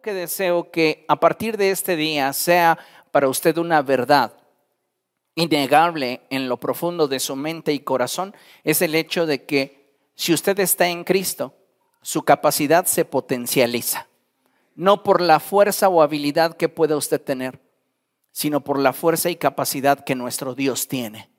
[0.00, 2.78] que deseo que a partir de este día sea
[3.10, 4.32] para usted una verdad
[5.34, 8.34] innegable en lo profundo de su mente y corazón,
[8.64, 11.54] es el hecho de que si usted está en Cristo,
[12.02, 14.08] su capacidad se potencializa.
[14.74, 17.60] No por la fuerza o habilidad que pueda usted tener,
[18.32, 21.30] sino por la fuerza y capacidad que nuestro Dios tiene.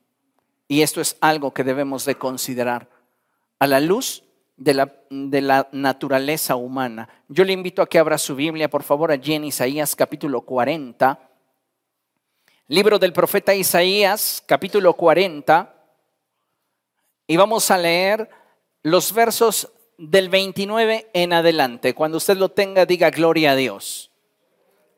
[0.68, 2.88] Y esto es algo que debemos de considerar
[3.58, 4.24] a la luz
[4.60, 7.08] de la, de la, naturaleza humana.
[7.28, 11.18] Yo le invito a que abra su Biblia, por favor, allí en Isaías capítulo 40.
[12.68, 15.74] Libro del profeta Isaías, capítulo 40.
[17.26, 18.28] Y vamos a leer
[18.82, 21.94] los versos del 29 en adelante.
[21.94, 24.10] Cuando usted lo tenga, diga gloria a Dios.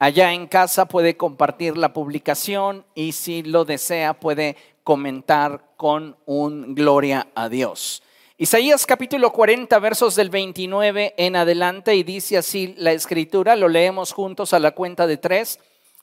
[0.01, 6.75] Allá en casa puede compartir la publicación y si lo desea puede comentar con un
[6.75, 8.03] gloria a Dios.
[8.43, 14.11] Isaías capítulo 40, versos del 29 en adelante, y dice así la escritura, lo leemos
[14.11, 15.61] juntos a la cuenta de tres.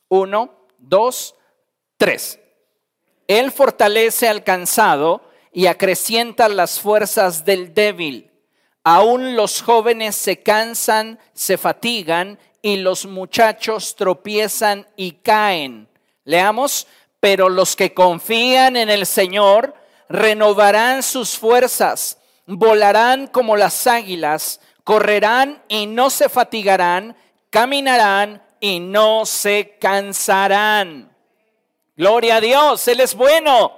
[0.08, 1.36] Uno, dos,
[1.98, 2.40] tres.
[3.28, 8.32] Él fortalece al cansado y acrecienta las fuerzas del débil.
[8.86, 15.90] Aún los jóvenes se cansan, se fatigan, y los muchachos tropiezan y caen.
[16.24, 16.88] Leamos,
[17.20, 19.76] pero los que confían en el Señor
[20.08, 22.19] renovarán sus fuerzas
[22.56, 27.16] volarán como las águilas, correrán y no se fatigarán,
[27.52, 31.16] caminarán y no se cansarán.
[31.96, 33.78] Gloria a Dios, Él es bueno.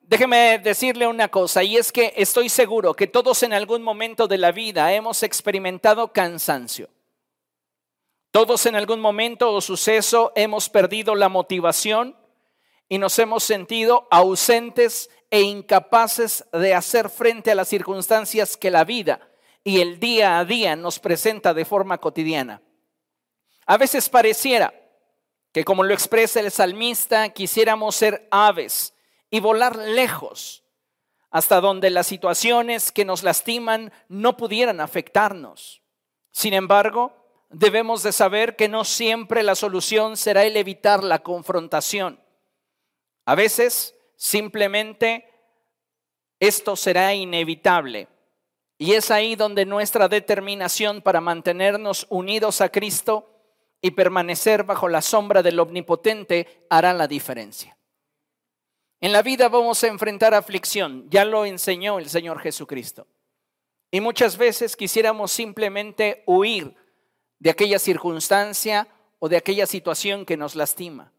[0.00, 4.38] Déjeme decirle una cosa, y es que estoy seguro que todos en algún momento de
[4.38, 6.88] la vida hemos experimentado cansancio.
[8.30, 12.16] Todos en algún momento o suceso hemos perdido la motivación
[12.88, 18.84] y nos hemos sentido ausentes e incapaces de hacer frente a las circunstancias que la
[18.84, 19.28] vida
[19.64, 22.62] y el día a día nos presenta de forma cotidiana.
[23.66, 24.72] A veces pareciera
[25.52, 28.94] que como lo expresa el salmista, quisiéramos ser aves
[29.30, 30.62] y volar lejos,
[31.30, 35.82] hasta donde las situaciones que nos lastiman no pudieran afectarnos.
[36.30, 37.16] Sin embargo,
[37.50, 42.22] debemos de saber que no siempre la solución será el evitar la confrontación.
[43.24, 45.28] A veces simplemente
[46.40, 48.08] esto será inevitable.
[48.78, 53.30] Y es ahí donde nuestra determinación para mantenernos unidos a Cristo
[53.80, 57.76] y permanecer bajo la sombra del Omnipotente hará la diferencia.
[59.00, 63.06] En la vida vamos a enfrentar aflicción, ya lo enseñó el Señor Jesucristo.
[63.90, 66.74] Y muchas veces quisiéramos simplemente huir
[67.38, 68.88] de aquella circunstancia
[69.18, 71.12] o de aquella situación que nos lastima.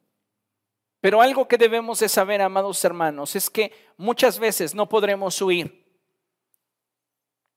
[1.08, 5.88] Pero algo que debemos de saber, amados hermanos, es que muchas veces no podremos huir.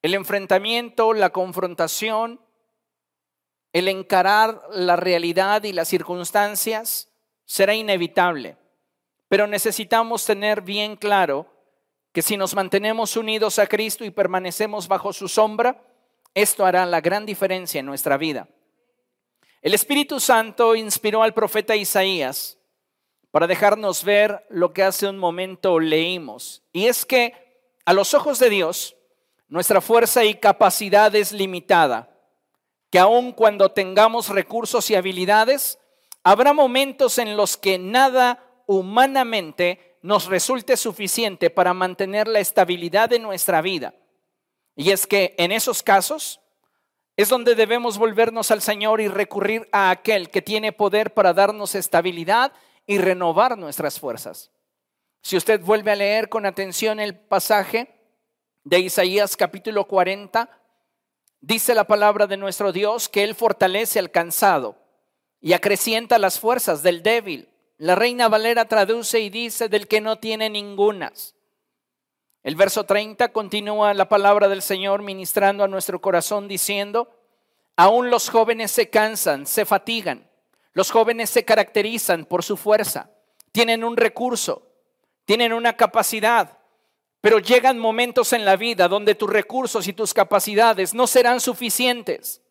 [0.03, 2.41] El enfrentamiento, la confrontación,
[3.73, 7.11] el encarar la realidad y las circunstancias
[7.45, 8.57] será inevitable.
[9.27, 11.53] Pero necesitamos tener bien claro
[12.13, 15.83] que si nos mantenemos unidos a Cristo y permanecemos bajo su sombra,
[16.35, 18.49] esto hará la gran diferencia en nuestra vida.
[19.61, 22.59] El Espíritu Santo inspiró al profeta Isaías
[23.31, 26.63] para dejarnos ver lo que hace un momento leímos.
[26.73, 27.35] Y es que
[27.85, 28.97] a los ojos de Dios,
[29.49, 32.11] nuestra fuerza y capacidad es limitada,
[32.91, 35.79] que aun cuando tengamos recursos y habilidades,
[36.25, 43.19] habrá momentos en los que nada humanamente nos resulte suficiente para mantener la estabilidad de
[43.19, 43.95] nuestra vida.
[44.75, 46.41] Y es que en esos casos
[47.17, 51.75] es donde debemos volvernos al Señor y recurrir a aquel que tiene poder para darnos
[51.75, 52.53] estabilidad
[52.87, 54.51] y renovar nuestras fuerzas.
[55.23, 57.95] Si usted vuelve a leer con atención el pasaje
[58.65, 60.49] de Isaías capítulo 40,
[61.41, 64.77] dice la palabra de nuestro Dios que Él fortalece al cansado
[65.41, 67.49] y acrecienta las fuerzas del débil.
[67.77, 71.35] La reina Valera traduce y dice del que no tiene ningunas.
[72.43, 77.11] El verso 30 continúa la palabra del Señor ministrando a nuestro corazón diciendo,
[77.77, 80.30] aún los jóvenes se cansan, se fatigan
[80.73, 83.11] los jóvenes se caracterizan por su fuerza,
[83.53, 84.71] tienen un recurso,
[85.25, 86.59] tienen una capacidad,
[87.21, 92.43] pero llegan momentos en la vida donde tus recursos y tus capacidades no serán suficientes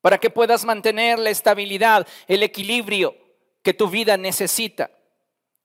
[0.00, 3.16] para que puedas mantener la estabilidad, el equilibrio
[3.62, 4.90] que tu vida necesita.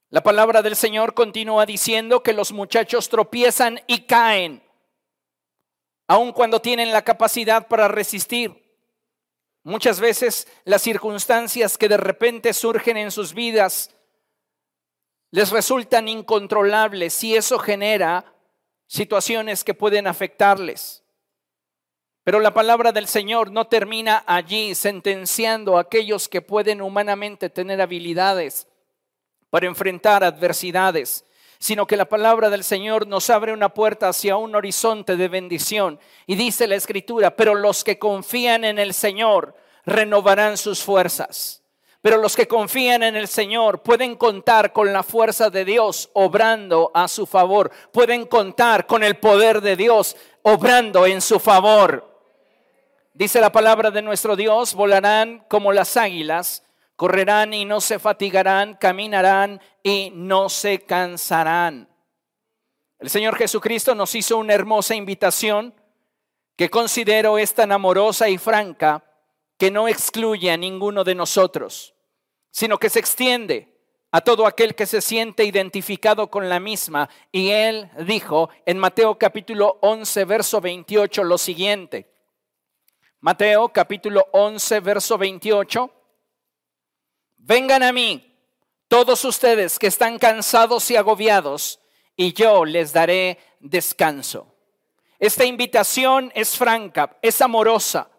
[0.10, 4.64] La palabra del Señor continúa diciendo que los muchachos tropiezan y caen,
[6.08, 8.61] aun cuando tienen la capacidad para resistir.
[9.63, 13.96] Muchas veces las circunstancias que de repente surgen en sus vidas
[15.30, 18.25] les resultan incontrolables y eso genera
[18.88, 21.04] situaciones que pueden afectarles.
[22.24, 27.81] Pero la palabra del Señor no termina allí sentenciando a aquellos que pueden humanamente tener
[27.81, 28.68] habilidades
[29.50, 31.25] para enfrentar adversidades,
[31.62, 36.00] sino que la palabra del Señor nos abre una puerta hacia un horizonte de bendición.
[36.25, 39.54] Y dice la Escritura, pero los que confían en el Señor
[39.86, 41.62] renovarán sus fuerzas.
[42.02, 46.90] Pero los que confían en el Señor pueden contar con la fuerza de Dios obrando
[46.96, 47.69] a su favor.
[47.94, 52.10] Pueden contar con el poder de Dios obrando en su favor.
[53.13, 56.63] Dice la palabra de nuestro Dios, volarán como las águilas,
[57.01, 61.89] correrán y no se fatigarán, caminarán y no se cansarán.
[63.00, 65.74] El Señor Jesucristo nos hizo una hermosa invitación
[66.56, 69.03] que considero es tan amorosa y franca
[69.57, 71.95] que no excluye a ninguno de nosotros,
[72.51, 73.81] sino que se extiende
[74.12, 77.09] a todo aquel que se siente identificado con la misma.
[77.31, 82.13] Y él dijo en Mateo capítulo 11, verso 28 lo siguiente.
[83.21, 85.95] Mateo capítulo 11, verso 28.
[87.44, 88.38] Vengan a mí
[88.88, 91.80] todos ustedes que están cansados y agobiados,
[92.16, 94.54] y yo les daré descanso.
[95.18, 98.12] Esta invitación es franca, es amorosa,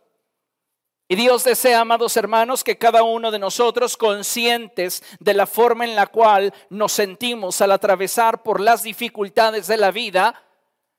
[1.12, 5.94] y Dios desea, amados hermanos, que cada uno de nosotros, conscientes de la forma en
[5.94, 10.42] la cual nos sentimos al atravesar por las dificultades de la vida,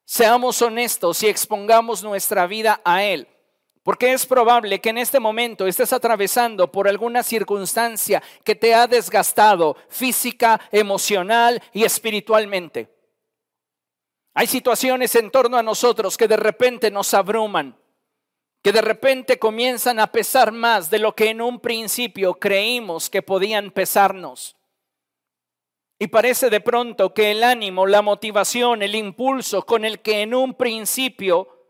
[0.06, 3.28] seamos honestos y expongamos nuestra vida a Él.
[3.84, 8.88] Porque es probable que en este momento estés atravesando por alguna circunstancia que te ha
[8.88, 12.90] desgastado física, emocional y espiritualmente.
[14.34, 17.78] Hay situaciones en torno a nosotros que de repente nos abruman
[18.64, 23.22] que de repente comienzan a pesar más de lo que en un principio creímos que
[23.22, 24.56] podían pesarnos.
[26.00, 30.34] Y parece de pronto que el ánimo, la motivación, el impulso con el que en
[30.34, 31.63] un principio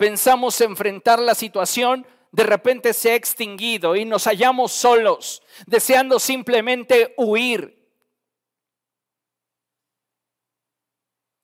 [0.00, 7.12] pensamos enfrentar la situación, de repente se ha extinguido y nos hallamos solos, deseando simplemente
[7.18, 7.86] huir.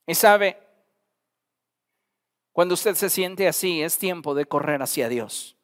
[0.07, 0.57] Y sabe,
[2.51, 5.55] cuando usted se siente así, es tiempo de correr hacia Dios.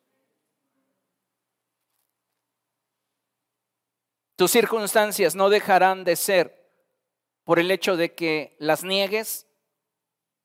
[4.36, 6.70] Tus circunstancias no dejarán de ser
[7.44, 9.48] por el hecho de que las niegues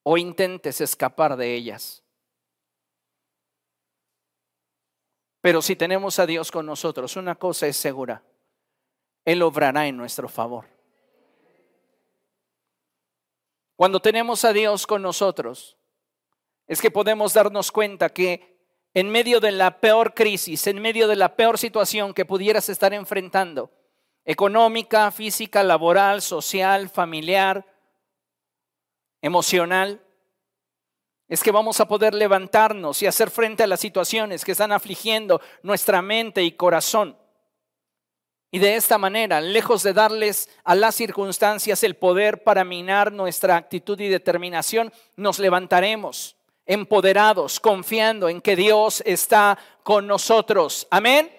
[0.03, 2.03] o intentes escapar de ellas.
[5.49, 8.23] Pero si tenemos a Dios con nosotros, una cosa es segura,
[9.25, 10.67] Él obrará en nuestro favor.
[13.75, 15.79] Cuando tenemos a Dios con nosotros,
[16.67, 18.59] es que podemos darnos cuenta que
[18.93, 22.93] en medio de la peor crisis, en medio de la peor situación que pudieras estar
[22.93, 23.71] enfrentando,
[24.27, 27.65] económica, física, laboral, social, familiar,
[29.23, 30.03] emocional,
[31.29, 35.41] es que vamos a poder levantarnos y hacer frente a las situaciones que están afligiendo
[35.63, 37.17] nuestra mente y corazón.
[38.51, 43.57] Y de esta manera, lejos de darles a las circunstancias el poder para minar nuestra
[43.57, 46.35] actitud y determinación, nos levantaremos
[46.65, 50.87] empoderados, confiando en que Dios está con nosotros.
[50.91, 51.31] Amén.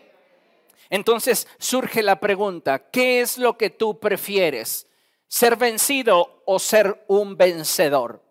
[0.92, 4.88] Entonces surge la pregunta, ¿qué es lo que tú prefieres?
[5.28, 8.29] ¿Ser vencido o ser un vencedor?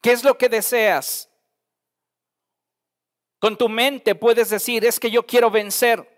[0.00, 1.28] ¿Qué es lo que deseas?
[3.38, 6.12] Con tu mente puedes decir, es que yo quiero vencer.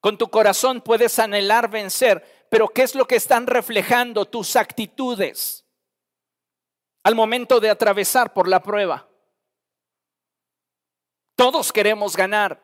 [0.00, 5.64] Con tu corazón puedes anhelar vencer, pero ¿qué es lo que están reflejando tus actitudes?
[7.02, 9.08] al momento de atravesar por la prueba.
[11.34, 12.62] Todos queremos ganar,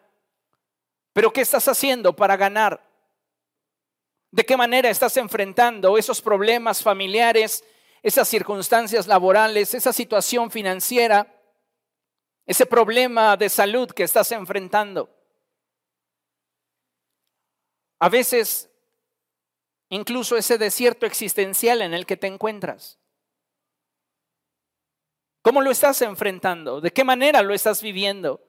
[1.13, 2.85] pero ¿qué estás haciendo para ganar?
[4.31, 7.65] ¿De qué manera estás enfrentando esos problemas familiares,
[8.03, 11.33] esas circunstancias laborales, esa situación financiera,
[12.47, 15.11] ese problema de salud que estás enfrentando?
[17.99, 18.71] A veces,
[19.89, 22.99] incluso ese desierto existencial en el que te encuentras.
[25.43, 26.81] ¿Cómo lo estás enfrentando?
[26.81, 28.43] ¿De qué manera lo estás viviendo?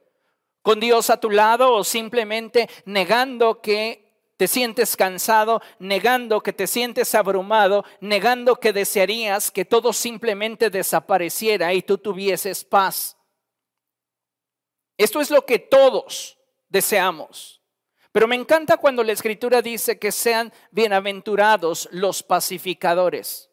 [0.64, 4.07] ¿Con Dios a tu lado o simplemente negando que
[4.38, 11.74] te sientes cansado, negando que te sientes abrumado, negando que desearías que todo simplemente desapareciera
[11.74, 13.18] y tú tuvieses paz?
[14.96, 16.38] Esto es lo que todos
[16.70, 17.62] deseamos.
[18.12, 23.52] Pero me encanta cuando la escritura dice que sean bienaventurados los pacificadores.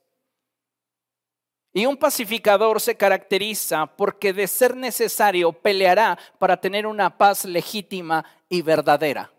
[1.72, 8.24] Y un pacificador se caracteriza porque de ser necesario peleará para tener una paz legítima
[8.48, 9.33] y verdadera.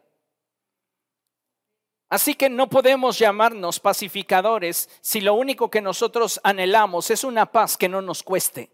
[2.10, 7.78] Así que no podemos llamarnos pacificadores si lo único que nosotros anhelamos es una paz
[7.78, 8.70] que no nos cueste.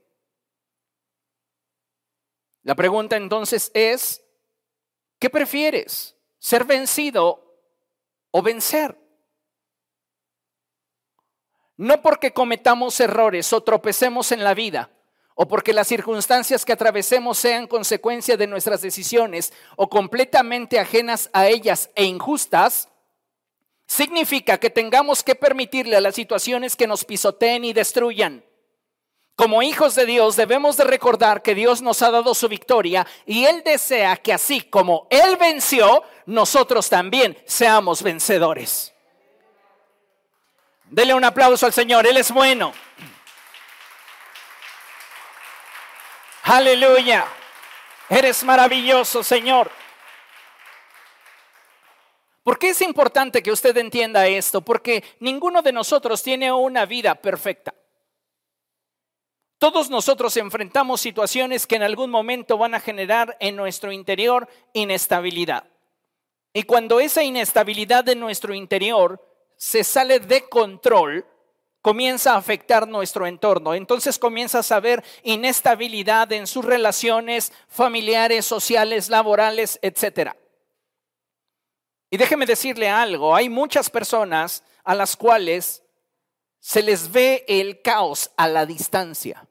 [2.63, 4.23] La pregunta entonces es,
[5.17, 6.17] ¿qué prefieres?
[6.39, 7.57] ¿Ser vencido
[8.31, 8.97] o vencer?
[11.77, 14.91] No porque cometamos errores o tropecemos en la vida,
[15.33, 21.47] o porque las circunstancias que atravesemos sean consecuencia de nuestras decisiones o completamente ajenas a
[21.47, 22.90] ellas e injustas,
[23.91, 28.41] significa que tengamos que permitirle a las situaciones que nos pisoteen y destruyan.
[29.36, 33.43] Como hijos de Dios debemos de recordar que Dios nos ha dado su victoria y
[33.43, 38.93] Él desea que así como Él venció, nosotros también seamos vencedores.
[40.86, 42.71] Dele un aplauso al Señor, Él es bueno.
[46.43, 47.25] Aleluya.
[48.07, 49.69] Eres maravilloso, Señor.
[52.43, 54.62] ¿Por qué es importante que usted entienda esto?
[54.62, 57.74] Porque ninguno de nosotros tiene una vida perfecta.
[59.60, 65.65] Todos nosotros enfrentamos situaciones que en algún momento van a generar en nuestro interior inestabilidad.
[66.51, 69.24] Y cuando esa inestabilidad de nuestro interior
[69.57, 71.27] se sale de control,
[71.83, 73.75] comienza a afectar nuestro entorno.
[73.75, 80.31] Entonces comienzas a ver inestabilidad en sus relaciones familiares, sociales, laborales, etc.
[82.11, 85.81] Y déjeme decirle algo, hay muchas personas a las cuales
[86.59, 89.47] se les ve el caos a la distancia.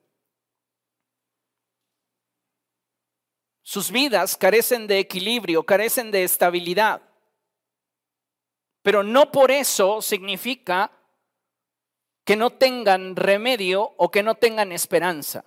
[3.62, 7.00] Sus vidas carecen de equilibrio, carecen de estabilidad.
[8.82, 10.92] Pero no por eso significa
[12.26, 15.44] que no tengan remedio o que no tengan esperanza.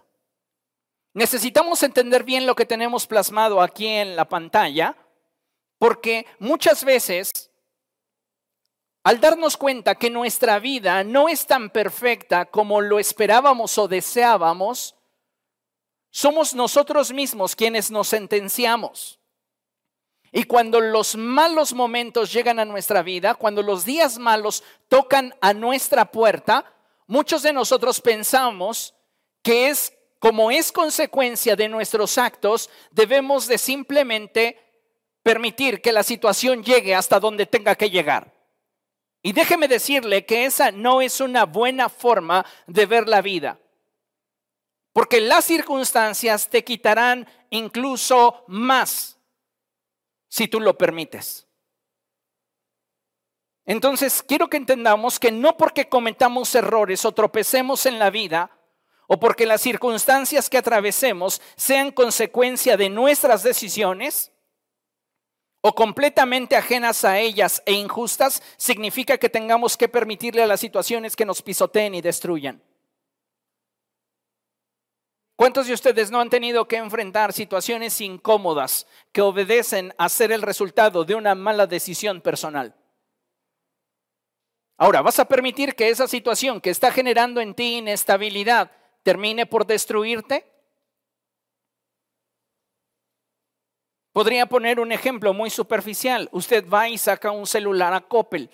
[1.14, 4.98] Necesitamos entender bien lo que tenemos plasmado aquí en la pantalla,
[5.84, 7.52] porque muchas veces,
[9.04, 14.96] al darnos cuenta que nuestra vida no es tan perfecta como lo esperábamos o deseábamos,
[16.10, 19.20] somos nosotros mismos quienes nos sentenciamos.
[20.32, 25.54] Y cuando los malos momentos llegan a nuestra vida, cuando los días malos tocan a
[25.54, 26.64] nuestra puerta,
[27.08, 28.96] muchos de nosotros pensamos
[29.42, 34.63] que es como es consecuencia de nuestros actos, debemos de simplemente
[35.24, 38.34] permitir que la situación llegue hasta donde tenga que llegar.
[39.24, 43.58] Y déjeme decirle que esa no es una buena forma de ver la vida.
[44.92, 49.18] Porque las circunstancias te quitarán incluso más
[50.28, 51.48] si tú lo permites.
[53.66, 58.52] Entonces, quiero que entendamos que no porque cometamos errores o tropecemos en la vida,
[59.08, 64.33] o porque las circunstancias que atravesemos sean consecuencia de nuestras decisiones,
[65.66, 71.16] o completamente ajenas a ellas e injustas, significa que tengamos que permitirle a las situaciones
[71.16, 72.62] que nos pisoteen y destruyan.
[75.38, 80.42] ¿Cuántos de ustedes no han tenido que enfrentar situaciones incómodas que obedecen a ser el
[80.42, 82.76] resultado de una mala decisión personal?
[84.78, 88.70] Ahora, ¿vas a permitir que esa situación que está generando en ti inestabilidad
[89.02, 90.53] termine por destruirte?
[94.14, 96.30] Podría poner un ejemplo muy superficial.
[96.32, 98.50] Usted va y saca un celular a Coppel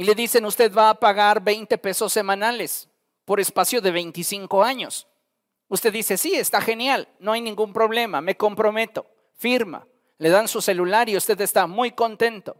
[0.00, 2.88] y le dicen usted va a pagar 20 pesos semanales
[3.26, 5.06] por espacio de 25 años.
[5.68, 10.62] Usted dice, sí, está genial, no hay ningún problema, me comprometo, firma, le dan su
[10.62, 12.56] celular y usted está muy contento.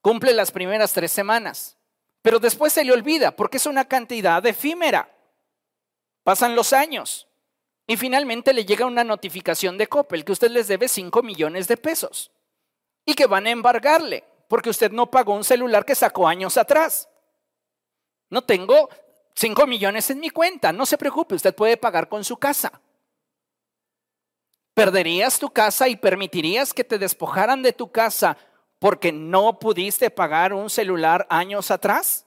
[0.00, 1.76] Cumple las primeras tres semanas,
[2.22, 5.14] pero después se le olvida porque es una cantidad efímera.
[6.24, 7.28] Pasan los años
[7.90, 11.76] y finalmente le llega una notificación de Coppel que usted les debe 5 millones de
[11.76, 12.30] pesos
[13.04, 17.08] y que van a embargarle porque usted no pagó un celular que sacó años atrás.
[18.28, 18.88] No tengo
[19.34, 20.72] 5 millones en mi cuenta.
[20.72, 22.80] No se preocupe, usted puede pagar con su casa.
[24.72, 28.36] ¿Perderías tu casa y permitirías que te despojaran de tu casa
[28.78, 32.24] porque no pudiste pagar un celular años atrás?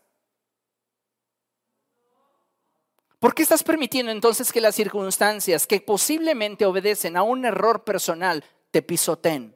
[3.23, 8.43] ¿Por qué estás permitiendo entonces que las circunstancias que posiblemente obedecen a un error personal
[8.69, 9.55] te pisoten?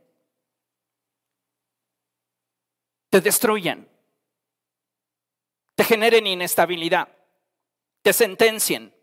[3.10, 3.90] Te destruyan,
[5.76, 7.10] te generen inestabilidad
[8.04, 8.96] te sentencien,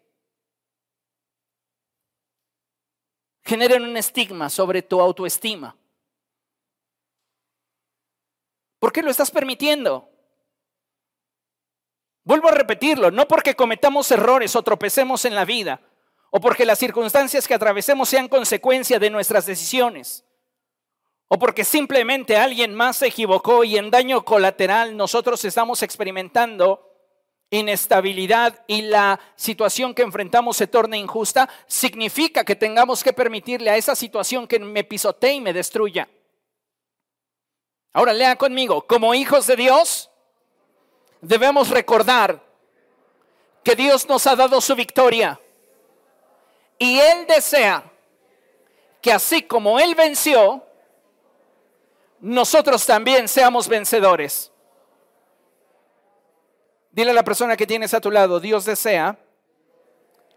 [3.42, 5.76] generen un estigma sobre tu autoestima.
[8.78, 10.13] ¿Por qué lo estás permitiendo?
[12.24, 15.80] Vuelvo a repetirlo, no porque cometamos errores o tropecemos en la vida,
[16.30, 20.24] o porque las circunstancias que atravesemos sean consecuencia de nuestras decisiones,
[21.28, 26.90] o porque simplemente alguien más se equivocó y en daño colateral nosotros estamos experimentando
[27.50, 33.76] inestabilidad y la situación que enfrentamos se torne injusta, significa que tengamos que permitirle a
[33.76, 36.08] esa situación que me pisotee y me destruya.
[37.92, 40.10] Ahora lea conmigo, como hijos de Dios,
[41.24, 42.42] debemos recordar
[43.62, 45.40] que Dios nos ha dado su victoria
[46.78, 47.90] y Él desea
[49.00, 50.64] que así como Él venció,
[52.20, 54.50] nosotros también seamos vencedores.
[56.90, 59.18] Dile a la persona que tienes a tu lado, Dios desea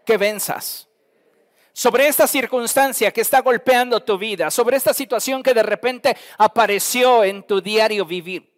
[0.04, 0.88] que venzas.
[1.72, 7.22] Sobre esta circunstancia que está golpeando tu vida, sobre esta situación que de repente apareció
[7.22, 8.57] en tu diario vivir.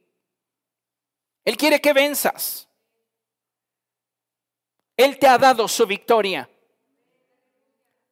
[1.44, 2.68] Él quiere que venzas.
[4.96, 6.48] Él te ha dado su victoria.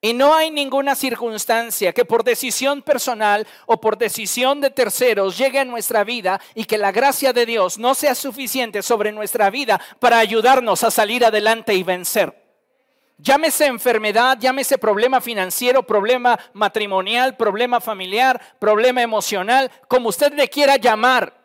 [0.01, 5.59] Y no hay ninguna circunstancia que por decisión personal o por decisión de terceros llegue
[5.59, 9.81] a nuestra vida y que la gracia de Dios no sea suficiente sobre nuestra vida
[9.99, 12.33] para ayudarnos a salir adelante y vencer.
[13.19, 20.77] Llámese enfermedad, llámese problema financiero, problema matrimonial, problema familiar, problema emocional, como usted le quiera
[20.77, 21.38] llamar.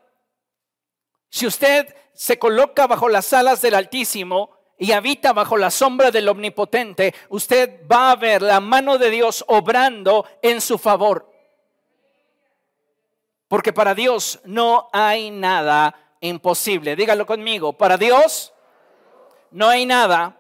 [1.34, 6.30] Si usted se coloca bajo las alas del Altísimo, y habita bajo la sombra del
[6.30, 11.28] Omnipotente, usted va a ver la mano de Dios obrando en su favor.
[13.48, 16.96] Porque para Dios no hay nada imposible.
[16.96, 18.54] Dígalo conmigo, para Dios
[19.50, 20.38] no hay nada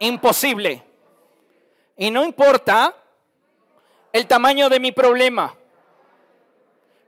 [0.00, 0.82] imposible.
[1.96, 2.92] Y no importa
[4.12, 5.54] el tamaño de mi problema.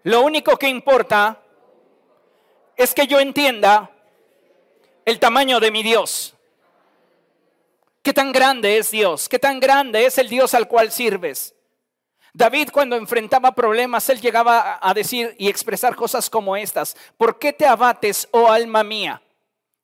[0.04, 1.40] Lo único que importa
[2.80, 3.90] es que yo entienda
[5.04, 6.34] el tamaño de mi Dios.
[8.02, 9.28] ¿Qué tan grande es Dios?
[9.28, 11.54] ¿Qué tan grande es el Dios al cual sirves?
[12.32, 16.96] David cuando enfrentaba problemas, él llegaba a decir y expresar cosas como estas.
[17.18, 19.20] ¿Por qué te abates, oh alma mía?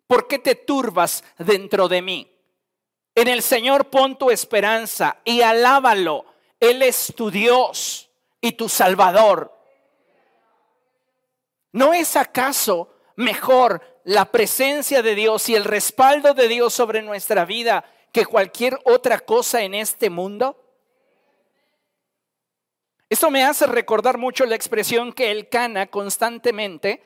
[0.07, 2.33] ¿Por qué te turbas dentro de mí?
[3.15, 6.25] En el Señor pon tu esperanza y alábalo.
[6.59, 8.09] Él es tu Dios
[8.41, 9.53] y tu Salvador.
[11.77, 17.45] ¿No es acaso mejor la presencia de Dios y el respaldo de Dios sobre nuestra
[17.45, 20.63] vida que cualquier otra cosa en este mundo?
[23.09, 27.03] Esto me hace recordar mucho la expresión que el Cana constantemente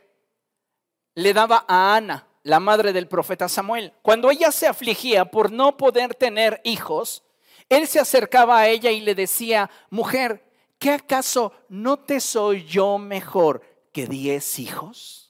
[1.15, 3.93] le daba a Ana, la madre del profeta Samuel.
[4.03, 7.23] Cuando ella se afligía por no poder tener hijos,
[7.69, 10.45] él se acercaba a ella y le decía, mujer,
[10.79, 15.30] ¿qué acaso no te soy yo mejor que diez hijos?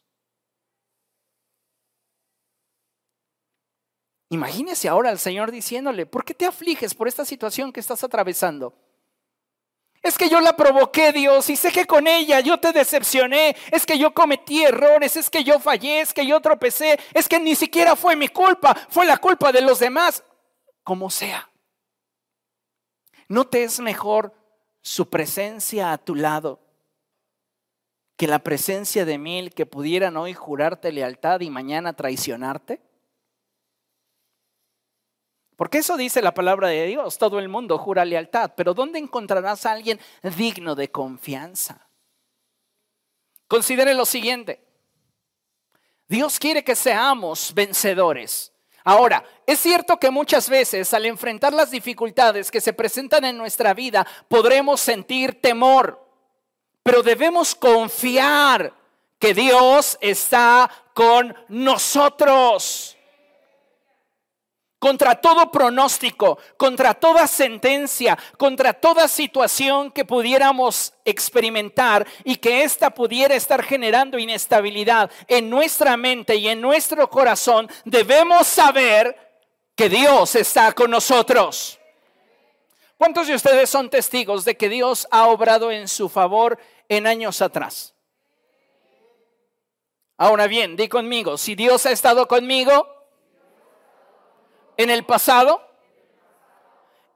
[4.33, 8.73] Imagínese ahora al Señor diciéndole, ¿por qué te afliges por esta situación que estás atravesando?
[10.03, 13.85] Es que yo la provoqué, Dios, y sé que con ella yo te decepcioné, es
[13.85, 17.57] que yo cometí errores, es que yo fallé, es que yo tropecé, es que ni
[17.57, 20.23] siquiera fue mi culpa, fue la culpa de los demás,
[20.85, 21.51] como sea.
[23.29, 24.33] ¿No te es mejor
[24.81, 26.61] su presencia a tu lado
[28.17, 32.81] que la presencia de mil que pudieran hoy jurarte lealtad y mañana traicionarte?
[35.61, 37.19] Porque eso dice la palabra de Dios.
[37.19, 38.53] Todo el mundo jura lealtad.
[38.57, 41.87] Pero ¿dónde encontrarás a alguien digno de confianza?
[43.47, 44.65] Considere lo siguiente.
[46.09, 48.55] Dios quiere que seamos vencedores.
[48.85, 53.75] Ahora, es cierto que muchas veces al enfrentar las dificultades que se presentan en nuestra
[53.75, 56.03] vida podremos sentir temor,
[56.83, 58.73] pero debemos confiar
[59.19, 62.97] que Dios está con nosotros
[64.81, 72.91] contra todo pronóstico, contra toda sentencia, contra toda situación que pudiéramos experimentar y que ésta
[72.91, 79.15] pudiera estar generando inestabilidad en nuestra mente y en nuestro corazón, debemos saber
[79.77, 81.79] que Dios está con nosotros.
[82.97, 87.43] ¿Cuántos de ustedes son testigos de que Dios ha obrado en su favor en años
[87.43, 87.95] atrás?
[90.17, 93.00] Ahora bien, di conmigo, si Dios ha estado conmigo,
[94.77, 95.63] en el pasado,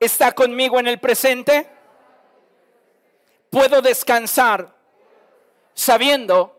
[0.00, 1.68] está conmigo en el presente,
[3.50, 4.74] puedo descansar
[5.74, 6.54] sabiendo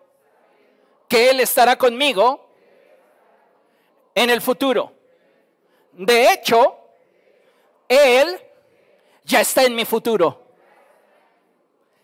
[1.08, 2.49] que Él estará conmigo
[4.13, 4.93] en el futuro.
[5.91, 6.77] De hecho,
[7.88, 8.41] Él
[9.23, 10.41] ya está en mi futuro.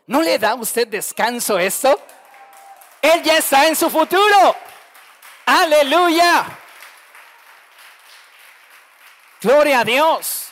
[0.07, 1.99] ¿No le da usted descanso esto?
[3.01, 4.55] Él ya está en su futuro.
[5.45, 6.59] Aleluya.
[9.41, 10.49] Gloria a Dios.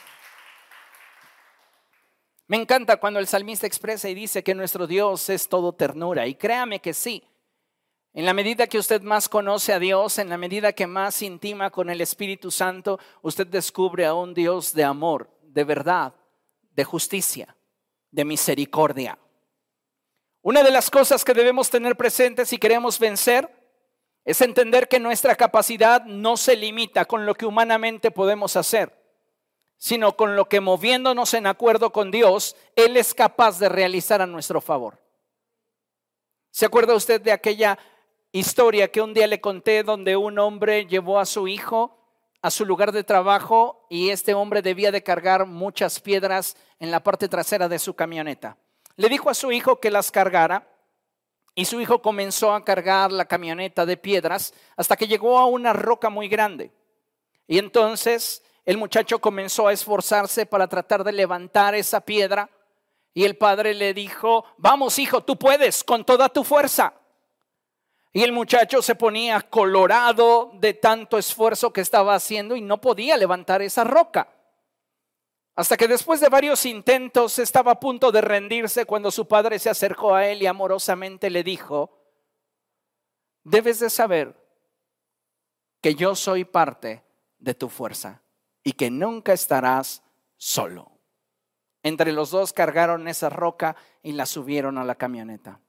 [2.47, 6.25] Me encanta cuando el salmista expresa y dice que nuestro Dios es todo ternura.
[6.25, 7.23] Y créame que sí.
[8.13, 11.69] En la medida que usted más conoce a Dios, en la medida que más intima
[11.69, 16.15] con el Espíritu Santo, usted descubre a un Dios de amor, de verdad,
[16.71, 17.56] de justicia,
[18.10, 19.19] de misericordia.
[20.41, 23.59] Una de las cosas que debemos tener presentes si queremos vencer
[24.29, 28.95] es entender que nuestra capacidad no se limita con lo que humanamente podemos hacer,
[29.75, 34.27] sino con lo que moviéndonos en acuerdo con Dios, Él es capaz de realizar a
[34.27, 35.01] nuestro favor.
[36.51, 37.79] ¿Se acuerda usted de aquella
[38.31, 41.95] historia que un día le conté donde un hombre llevó a su hijo
[42.43, 47.03] a su lugar de trabajo y este hombre debía de cargar muchas piedras en la
[47.03, 48.57] parte trasera de su camioneta.
[48.95, 50.68] Le dijo a su hijo que las cargara
[51.60, 55.74] y su hijo comenzó a cargar la camioneta de piedras hasta que llegó a una
[55.74, 56.72] roca muy grande.
[57.48, 62.50] Y entonces el muchacho comenzó a esforzarse para tratar de levantar esa piedra
[63.13, 66.93] y el padre le dijo, vamos hijo, tú puedes con toda tu fuerza.
[68.13, 73.17] Y el muchacho se ponía colorado de tanto esfuerzo que estaba haciendo y no podía
[73.17, 74.30] levantar esa roca.
[75.60, 79.69] Hasta que después de varios intentos estaba a punto de rendirse cuando su padre se
[79.69, 82.00] acercó a él y amorosamente le dijo,
[83.43, 84.41] debes de saber
[85.82, 87.04] que yo soy parte
[87.39, 88.22] de tu fuerza
[88.63, 90.02] y que nunca estarás
[90.38, 90.93] solo.
[91.84, 95.60] Entre los dos cargaron esa roca y la subieron a la camioneta.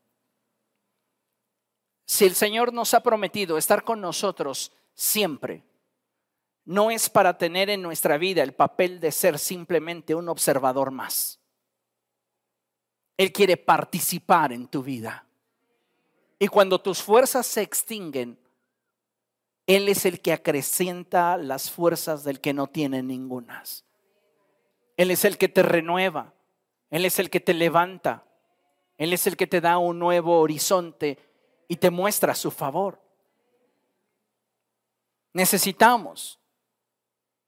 [2.06, 5.64] Si el Señor nos ha prometido estar con nosotros siempre,
[6.64, 11.40] no es para tener en nuestra vida el papel de ser simplemente un observador más.
[13.16, 15.26] Él quiere participar en tu vida.
[16.38, 18.38] Y cuando tus fuerzas se extinguen,
[19.66, 23.84] Él es el que acrecienta las fuerzas del que no tiene ningunas.
[24.96, 26.32] Él es el que te renueva.
[26.88, 28.24] Él es el que te levanta.
[28.96, 31.18] Él es el que te da un nuevo horizonte
[31.68, 33.00] y te muestra su favor.
[35.34, 36.39] Necesitamos.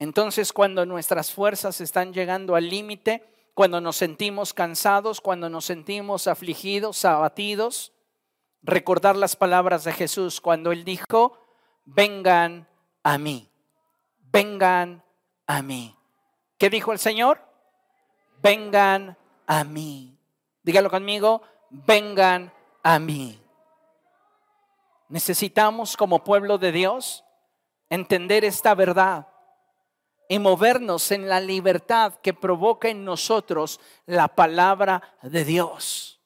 [0.03, 3.23] Entonces cuando nuestras fuerzas están llegando al límite,
[3.55, 7.93] cuando nos sentimos cansados, cuando nos sentimos afligidos, abatidos,
[8.65, 11.39] recordar las palabras de Jesús cuando Él dijo,
[11.85, 12.67] vengan
[13.05, 13.49] a mí,
[14.33, 15.05] vengan
[15.47, 15.97] a mí.
[16.59, 17.41] ¿Qué dijo el Señor?
[18.43, 20.19] Vengan a mí.
[20.65, 23.41] Dígalo conmigo, vengan a mí.
[25.09, 27.23] Necesitamos como pueblo de Dios
[27.89, 29.29] entender esta verdad
[30.33, 36.23] y movernos en la libertad que provoca en nosotros la palabra de Dios.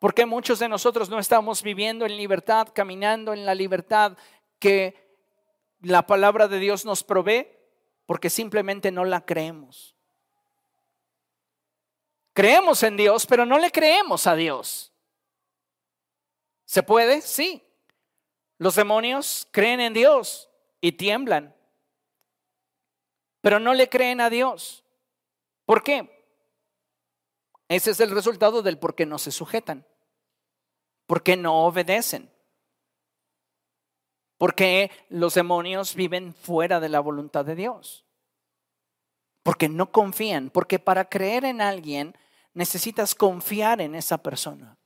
[0.00, 4.18] Porque muchos de nosotros no estamos viviendo en libertad, caminando en la libertad
[4.58, 5.16] que
[5.82, 7.46] la palabra de Dios nos provee?
[8.06, 9.94] Porque simplemente no la creemos.
[12.32, 14.92] Creemos en Dios, pero no le creemos a Dios.
[16.64, 17.20] ¿Se puede?
[17.20, 17.62] Sí.
[18.58, 20.50] Los demonios creen en Dios
[20.80, 21.54] y tiemblan,
[23.40, 24.84] pero no le creen a Dios.
[25.64, 26.24] ¿Por qué?
[27.68, 29.86] Ese es el resultado del por qué no se sujetan,
[31.06, 32.30] por qué no obedecen,
[34.38, 38.04] porque los demonios viven fuera de la voluntad de Dios,
[39.42, 42.16] porque no confían, porque para creer en alguien
[42.54, 44.80] necesitas confiar en esa persona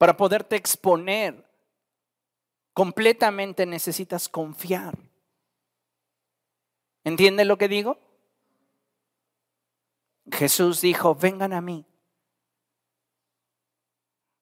[0.00, 1.46] para poderte exponer
[2.72, 4.96] completamente necesitas confiar.
[7.04, 7.98] ¿Entiende lo que digo?
[10.30, 11.86] Jesús dijo, vengan a mí.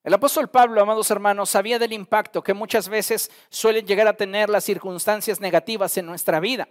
[0.03, 4.49] El apóstol Pablo, amados hermanos, sabía del impacto que muchas veces suelen llegar a tener
[4.49, 6.67] las circunstancias negativas en nuestra vida.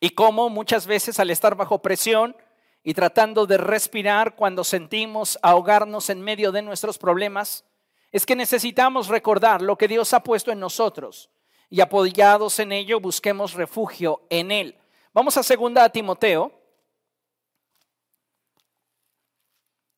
[0.00, 2.36] Y cómo muchas veces al estar bajo presión
[2.82, 7.64] y tratando de respirar cuando sentimos ahogarnos en medio de nuestros problemas,
[8.10, 11.30] es que necesitamos recordar lo que Dios ha puesto en nosotros
[11.72, 14.78] y apoyados en ello busquemos refugio en Él.
[15.14, 16.52] Vamos a segunda a Timoteo.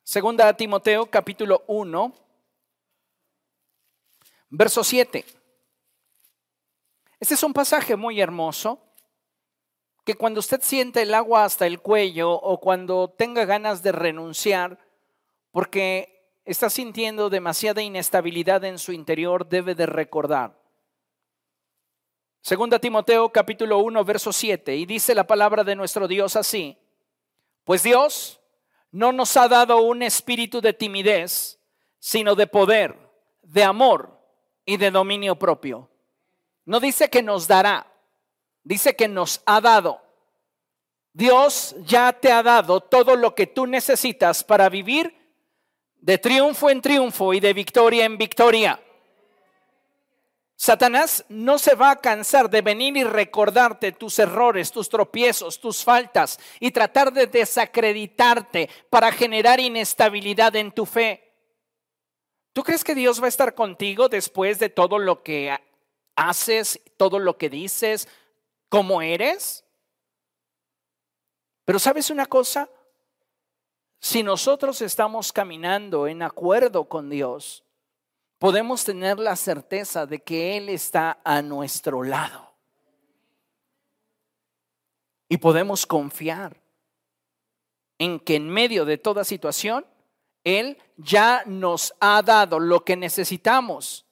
[0.04, 2.14] Segunda a Timoteo capítulo 1,
[4.50, 5.24] verso 7.
[7.18, 8.78] Este es un pasaje muy hermoso
[10.04, 14.78] que cuando usted siente el agua hasta el cuello o cuando tenga ganas de renunciar,
[15.50, 20.63] porque está sintiendo demasiada inestabilidad en su interior, debe de recordar.
[22.44, 26.76] Segunda Timoteo capítulo 1, verso 7, y dice la palabra de nuestro Dios así,
[27.64, 28.38] pues Dios
[28.90, 31.58] no nos ha dado un espíritu de timidez,
[31.98, 32.98] sino de poder,
[33.40, 34.20] de amor
[34.66, 35.88] y de dominio propio.
[36.66, 37.90] No dice que nos dará,
[38.62, 40.02] dice que nos ha dado.
[41.14, 45.16] Dios ya te ha dado todo lo que tú necesitas para vivir
[45.94, 48.83] de triunfo en triunfo y de victoria en victoria.
[50.56, 55.82] Satanás no se va a cansar de venir y recordarte tus errores, tus tropiezos, tus
[55.82, 61.32] faltas y tratar de desacreditarte para generar inestabilidad en tu fe.
[62.52, 65.58] ¿Tú crees que Dios va a estar contigo después de todo lo que
[66.14, 68.06] haces, todo lo que dices,
[68.68, 69.64] cómo eres?
[71.64, 72.68] Pero sabes una cosa,
[73.98, 77.63] si nosotros estamos caminando en acuerdo con Dios,
[78.38, 82.54] podemos tener la certeza de que Él está a nuestro lado.
[85.28, 86.60] Y podemos confiar
[87.98, 89.86] en que en medio de toda situación,
[90.44, 94.06] Él ya nos ha dado lo que necesitamos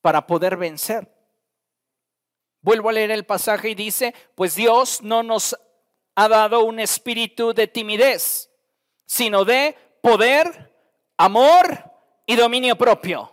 [0.00, 1.08] para poder vencer.
[2.60, 5.56] Vuelvo a leer el pasaje y dice, pues Dios no nos
[6.14, 8.50] ha dado un espíritu de timidez,
[9.06, 10.72] sino de poder,
[11.16, 11.90] amor
[12.26, 13.31] y dominio propio.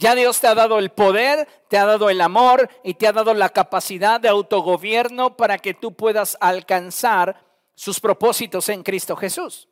[0.00, 3.12] Ya Dios te ha dado el poder, te ha dado el amor y te ha
[3.12, 9.68] dado la capacidad de autogobierno para que tú puedas alcanzar sus propósitos en Cristo Jesús.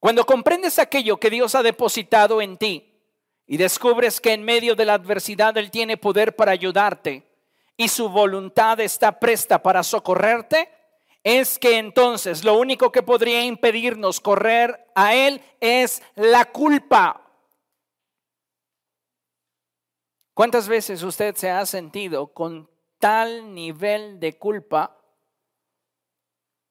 [0.00, 2.92] Cuando comprendes aquello que Dios ha depositado en ti
[3.46, 7.22] y descubres que en medio de la adversidad Él tiene poder para ayudarte
[7.76, 10.68] y su voluntad está presta para socorrerte,
[11.22, 17.23] es que entonces lo único que podría impedirnos correr a Él es la culpa.
[20.34, 22.68] ¿Cuántas veces usted se ha sentido con
[22.98, 25.00] tal nivel de culpa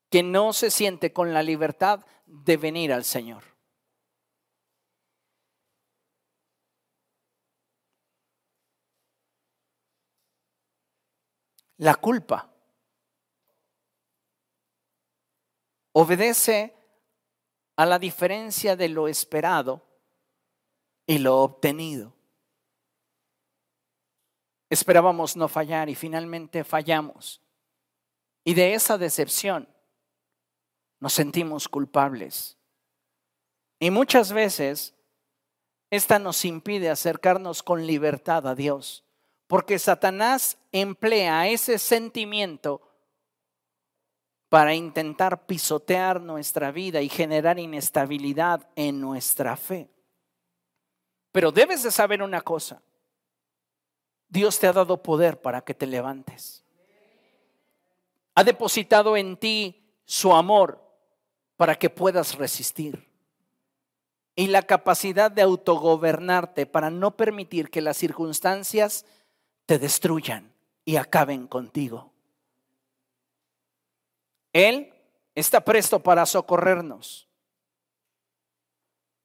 [0.10, 3.46] que no se siente con la libertad de venir al Señor?
[11.78, 12.54] La culpa
[15.94, 16.76] obedece
[17.78, 19.82] a la diferencia de lo esperado
[21.08, 22.23] y lo obtenido.
[24.74, 27.40] Esperábamos no fallar y finalmente fallamos.
[28.44, 29.68] Y de esa decepción
[31.00, 32.58] nos sentimos culpables.
[33.80, 34.96] Y muchas veces
[35.92, 39.04] esta nos impide acercarnos con libertad a Dios,
[39.46, 42.82] porque Satanás emplea ese sentimiento
[44.50, 49.88] para intentar pisotear nuestra vida y generar inestabilidad en nuestra fe.
[51.32, 52.82] Pero debes de saber una cosa.
[54.34, 56.64] Dios te ha dado poder para que te levantes.
[58.34, 60.84] Ha depositado en ti su amor
[61.56, 63.08] para que puedas resistir.
[64.36, 69.06] Y la capacidad de autogobernarte para no permitir que las circunstancias
[69.68, 70.52] te destruyan
[70.84, 72.12] y acaben contigo.
[74.52, 74.96] Él
[75.36, 77.28] está presto para socorrernos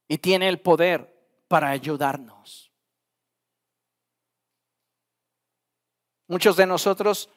[0.06, 1.18] y tiene el poder
[1.48, 2.67] para ayudarnos.
[6.28, 7.30] Muchos de nosotros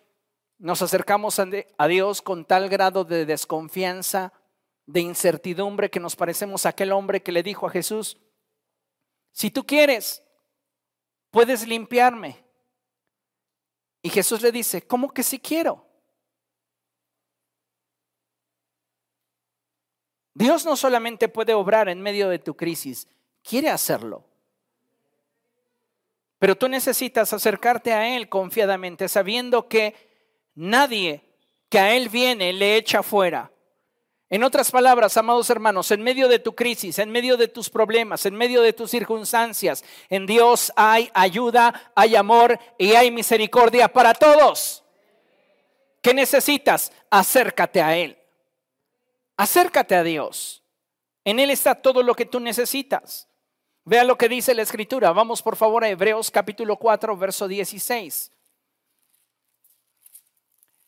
[0.57, 4.33] nos acercamos a Dios con tal grado de desconfianza,
[4.85, 8.17] de incertidumbre, que nos parecemos a aquel hombre que le dijo a Jesús,
[9.31, 10.23] si tú quieres,
[11.31, 12.43] puedes limpiarme.
[14.01, 15.87] Y Jesús le dice, ¿cómo que si quiero?
[20.33, 23.07] Dios no solamente puede obrar en medio de tu crisis,
[23.41, 24.30] quiere hacerlo.
[26.41, 29.93] Pero tú necesitas acercarte a Él confiadamente, sabiendo que
[30.55, 31.21] nadie
[31.69, 33.51] que a Él viene le echa fuera.
[34.27, 38.25] En otras palabras, amados hermanos, en medio de tu crisis, en medio de tus problemas,
[38.25, 44.15] en medio de tus circunstancias, en Dios hay ayuda, hay amor y hay misericordia para
[44.15, 44.83] todos.
[46.01, 46.91] ¿Qué necesitas?
[47.11, 48.17] Acércate a Él.
[49.37, 50.63] Acércate a Dios.
[51.23, 53.30] En Él está todo lo que tú necesitas.
[53.83, 55.11] Vea lo que dice la Escritura.
[55.11, 58.31] Vamos por favor a Hebreos capítulo 4, verso 16.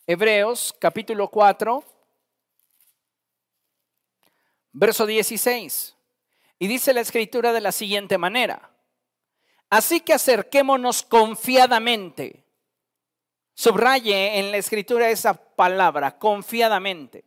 [0.05, 1.83] Hebreos capítulo 4,
[4.73, 5.95] verso 16.
[6.59, 8.69] Y dice la Escritura de la siguiente manera.
[9.69, 12.43] Así que acerquémonos confiadamente.
[13.55, 17.25] Subraye en la Escritura esa palabra, confiadamente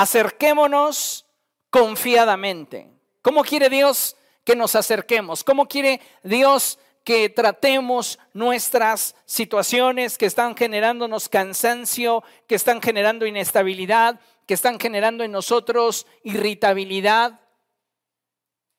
[0.00, 1.26] acerquémonos
[1.68, 2.90] confiadamente.
[3.22, 5.44] ¿Cómo quiere Dios que nos acerquemos?
[5.44, 14.20] ¿Cómo quiere Dios que tratemos nuestras situaciones que están generándonos cansancio, que están generando inestabilidad,
[14.46, 17.40] que están generando en nosotros irritabilidad,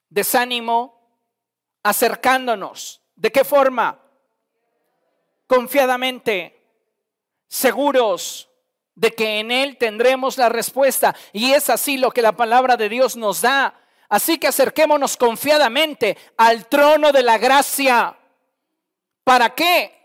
[0.10, 1.02] desánimo,
[1.84, 3.02] acercándonos.
[3.16, 4.00] ¿De qué forma?
[5.48, 6.62] Confiadamente,
[7.48, 8.50] seguros,
[8.96, 11.16] de que en Él tendremos la respuesta.
[11.34, 13.74] Y es así lo que la palabra de Dios nos da.
[14.12, 18.16] Así que acerquémonos confiadamente al trono de la gracia
[19.24, 19.98] ¿Para qué?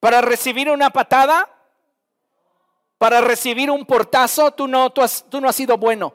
[0.00, 1.46] ¿Para recibir una patada?
[2.96, 4.52] ¿Para recibir un portazo?
[4.52, 6.14] Tú no, tú, tú no has sido bueno.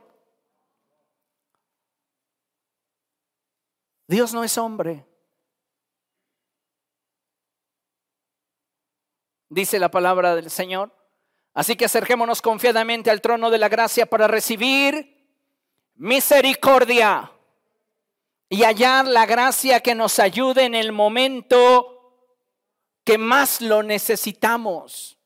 [4.07, 5.05] Dios no es hombre.
[9.49, 10.91] Dice la palabra del Señor.
[11.53, 15.12] Así que acerquémonos confiadamente al trono de la gracia para recibir
[15.95, 17.31] misericordia
[18.49, 21.93] y hallar la gracia que nos ayude en el momento
[23.03, 25.17] que más lo necesitamos.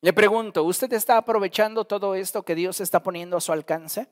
[0.00, 4.08] Le pregunto, ¿usted está aprovechando todo esto que Dios está poniendo a su alcance?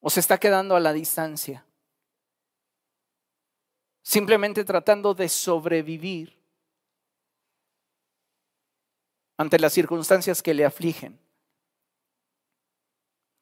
[0.00, 1.64] ¿O se está quedando a la distancia?
[4.02, 6.39] Simplemente tratando de sobrevivir
[9.40, 11.18] ante las circunstancias que le afligen.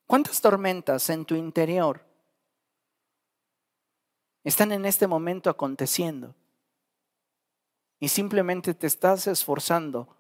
[0.07, 2.07] ¿Cuántas tormentas en tu interior
[4.45, 6.37] están en este momento aconteciendo?
[7.99, 10.17] Y simplemente te estás esforzando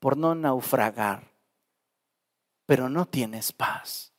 [0.00, 1.30] por no naufragar,
[2.66, 4.12] pero no tienes paz.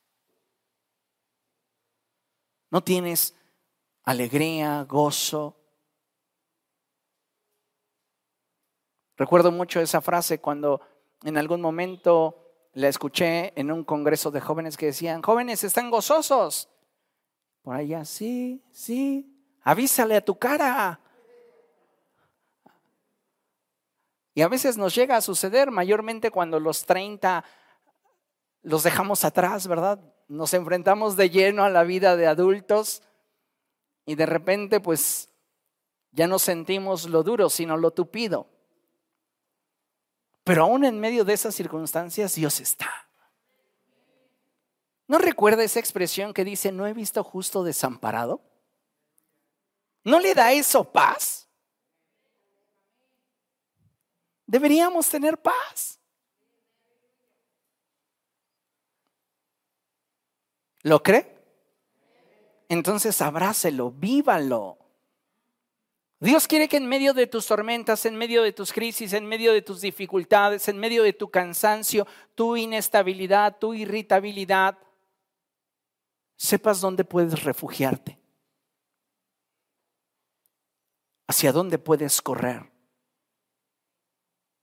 [2.69, 3.35] No tienes
[4.03, 5.57] alegría, gozo.
[9.17, 10.79] Recuerdo mucho esa frase cuando
[11.23, 12.37] en algún momento
[12.73, 16.69] la escuché en un congreso de jóvenes que decían, jóvenes están gozosos.
[17.61, 20.99] Por allá, sí, sí, avísale a tu cara.
[24.33, 27.43] Y a veces nos llega a suceder, mayormente cuando los 30
[28.63, 29.99] los dejamos atrás, ¿verdad?
[30.31, 33.03] nos enfrentamos de lleno a la vida de adultos
[34.05, 35.29] y de repente pues
[36.11, 38.47] ya no sentimos lo duro, sino lo tupido.
[40.43, 42.89] Pero aún en medio de esas circunstancias Dios está.
[45.07, 48.41] ¿No recuerda esa expresión que dice, no he visto justo desamparado?
[50.03, 51.49] ¿No le da eso paz?
[54.45, 55.99] Deberíamos tener paz.
[60.83, 61.37] ¿Lo cree?
[62.69, 64.80] Entonces abrácelo, vívalo.
[66.21, 69.53] Dios quiere que en medio de tus tormentas, en medio de tus crisis, en medio
[69.53, 72.05] de tus dificultades, en medio de tu cansancio,
[72.35, 74.77] tu inestabilidad, tu irritabilidad,
[76.35, 78.19] sepas dónde puedes refugiarte,
[81.27, 82.71] hacia dónde puedes correr.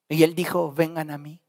[0.09, 1.42] Y él dijo, vengan a mí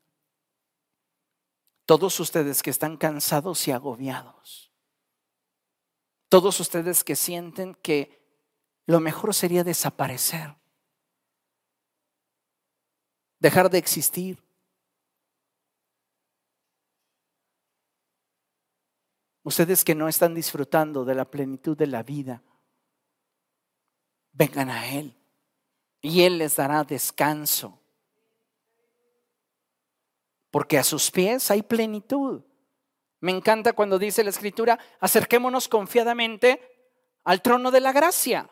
[1.86, 4.72] todos ustedes que están cansados y agobiados.
[6.30, 8.19] Todos ustedes que sienten que
[8.90, 10.56] lo mejor sería desaparecer.
[13.38, 14.44] Dejar de existir.
[19.44, 22.42] Ustedes que no están disfrutando de la plenitud de la vida,
[24.32, 25.16] vengan a Él
[26.02, 27.80] y Él les dará descanso
[30.50, 32.42] porque a sus pies hay plenitud.
[33.20, 36.60] Me encanta cuando dice la escritura, acerquémonos confiadamente
[37.24, 38.50] al trono de la gracia.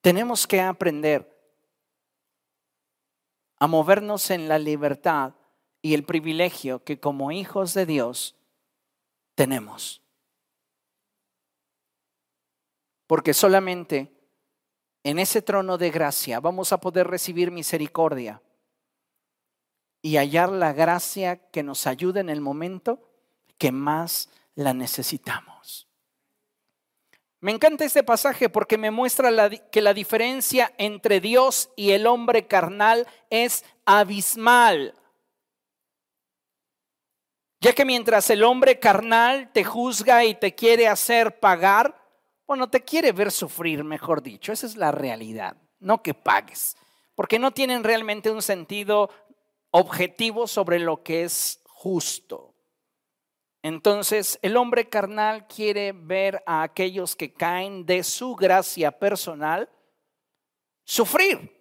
[0.00, 1.36] Tenemos que aprender
[3.58, 5.34] a movernos en la libertad
[5.82, 8.36] y el privilegio que como hijos de Dios
[9.34, 10.02] tenemos.
[13.06, 14.12] Porque solamente
[15.02, 18.42] en ese trono de gracia vamos a poder recibir misericordia
[20.02, 23.10] y hallar la gracia que nos ayude en el momento
[23.56, 25.47] que más la necesitamos.
[27.40, 29.30] Me encanta este pasaje porque me muestra
[29.70, 34.94] que la diferencia entre Dios y el hombre carnal es abismal.
[37.60, 42.00] Ya que mientras el hombre carnal te juzga y te quiere hacer pagar,
[42.46, 44.52] bueno, te quiere ver sufrir, mejor dicho.
[44.52, 46.76] Esa es la realidad, no que pagues,
[47.14, 49.10] porque no tienen realmente un sentido
[49.70, 52.54] objetivo sobre lo que es justo.
[53.62, 59.68] Entonces, el hombre carnal quiere ver a aquellos que caen de su gracia personal
[60.84, 61.58] sufrir.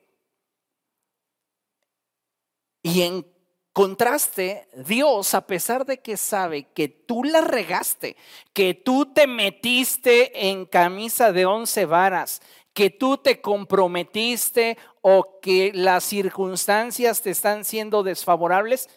[2.84, 3.26] Y en
[3.74, 8.16] contraste, Dios, a pesar de que sabe que tú la regaste,
[8.54, 12.42] que tú te metiste en camisa de once varas,
[12.74, 18.88] que tú te comprometiste o que las circunstancias te están siendo desfavorables,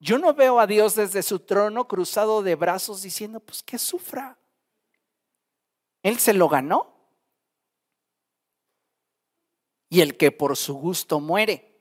[0.00, 4.38] yo no veo a Dios desde su trono cruzado de brazos diciendo, pues que sufra.
[6.02, 6.96] Él se lo ganó.
[9.90, 11.78] Y el que por su gusto muere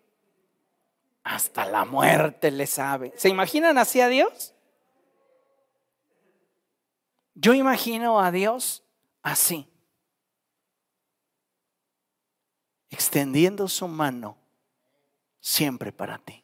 [1.23, 3.13] hasta la muerte le sabe.
[3.15, 4.53] ¿Se imaginan así a Dios?
[7.35, 8.83] Yo imagino a Dios
[9.21, 9.71] así,
[12.89, 14.37] extendiendo su mano
[15.39, 16.43] siempre para ti.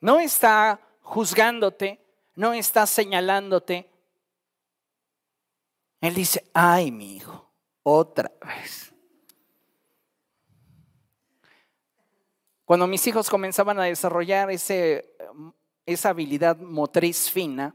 [0.00, 2.00] No está juzgándote,
[2.34, 3.90] no está señalándote.
[6.00, 7.50] Él dice, ay, mi hijo,
[7.82, 8.92] otra vez.
[12.64, 15.16] Cuando mis hijos comenzaban a desarrollar ese,
[15.86, 17.74] esa habilidad motriz fina,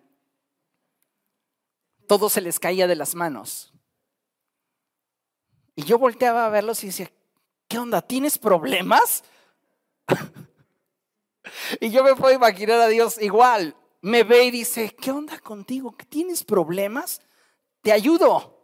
[2.08, 3.74] todo se les caía de las manos.
[5.76, 7.10] Y yo volteaba a verlos y decía,
[7.70, 8.02] ¿qué onda?
[8.02, 9.24] ¿Tienes problemas?
[11.80, 13.76] y yo me puedo imaginar a Dios igual.
[14.02, 15.96] Me ve y dice, ¿qué onda contigo?
[15.96, 17.22] ¿Que tienes problemas?
[17.82, 18.58] Te ayudo.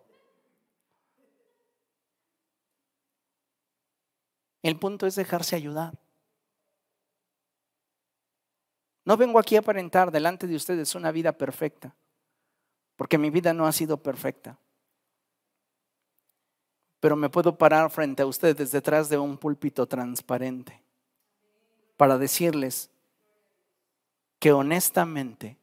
[4.63, 5.97] El punto es dejarse ayudar.
[9.05, 11.95] No vengo aquí a aparentar delante de ustedes una vida perfecta,
[12.97, 14.59] porque mi vida no ha sido perfecta.
[16.99, 20.86] Pero me puedo parar frente a ustedes detrás de un púlpito transparente
[21.97, 22.89] para decirles
[24.39, 25.57] que honestamente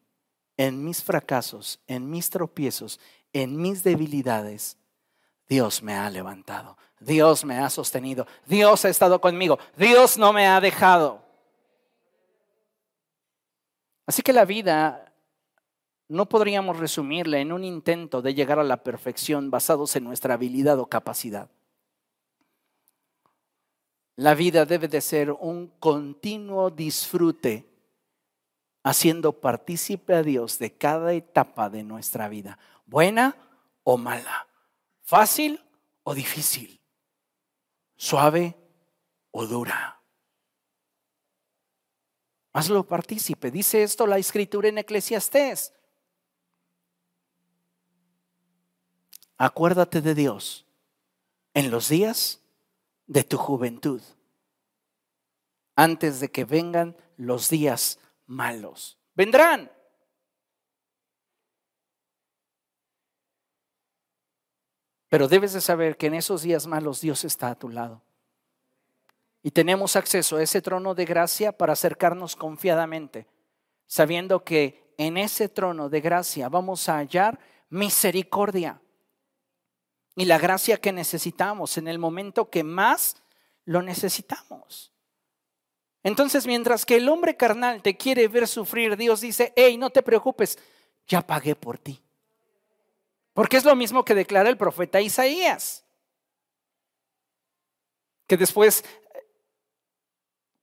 [0.57, 3.01] en mis fracasos, en mis tropiezos,
[3.33, 4.77] en mis debilidades,
[5.49, 10.47] Dios me ha levantado, Dios me ha sostenido, Dios ha estado conmigo, Dios no me
[10.47, 11.23] ha dejado.
[14.07, 15.13] Así que la vida
[16.09, 20.79] no podríamos resumirla en un intento de llegar a la perfección basados en nuestra habilidad
[20.79, 21.49] o capacidad.
[24.17, 27.69] La vida debe de ser un continuo disfrute,
[28.85, 33.37] haciendo partícipe a Dios de cada etapa de nuestra vida, buena
[33.83, 34.47] o mala,
[35.03, 35.61] fácil
[36.05, 36.81] o difícil,
[37.97, 38.57] suave
[39.33, 40.01] o dura.
[42.53, 43.51] Hazlo partícipe.
[43.51, 45.75] Dice esto la escritura en Eclesiastés.
[49.37, 50.65] Acuérdate de Dios
[51.53, 52.44] en los días
[53.07, 54.03] de tu juventud,
[55.77, 58.99] antes de que vengan los días malos.
[59.15, 59.71] Vendrán.
[65.09, 68.03] Pero debes de saber que en esos días malos Dios está a tu lado.
[69.43, 73.29] Y tenemos acceso a ese trono de gracia para acercarnos confiadamente,
[73.87, 77.39] sabiendo que en ese trono de gracia vamos a hallar
[77.69, 78.81] misericordia
[80.17, 83.17] y la gracia que necesitamos en el momento que más
[83.65, 84.93] lo necesitamos.
[86.03, 90.03] Entonces, mientras que el hombre carnal te quiere ver sufrir, Dios dice, hey, no te
[90.03, 90.59] preocupes,
[91.07, 92.03] ya pagué por ti.
[93.33, 95.85] Porque es lo mismo que declara el profeta Isaías,
[98.27, 98.85] que después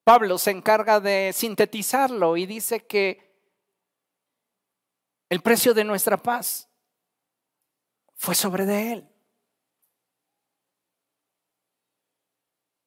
[0.03, 3.31] Pablo se encarga de sintetizarlo y dice que
[5.29, 6.69] el precio de nuestra paz
[8.15, 9.10] fue sobre de él.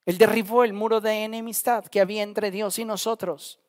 [0.07, 3.61] Él derribó el muro de enemistad que había entre Dios y nosotros.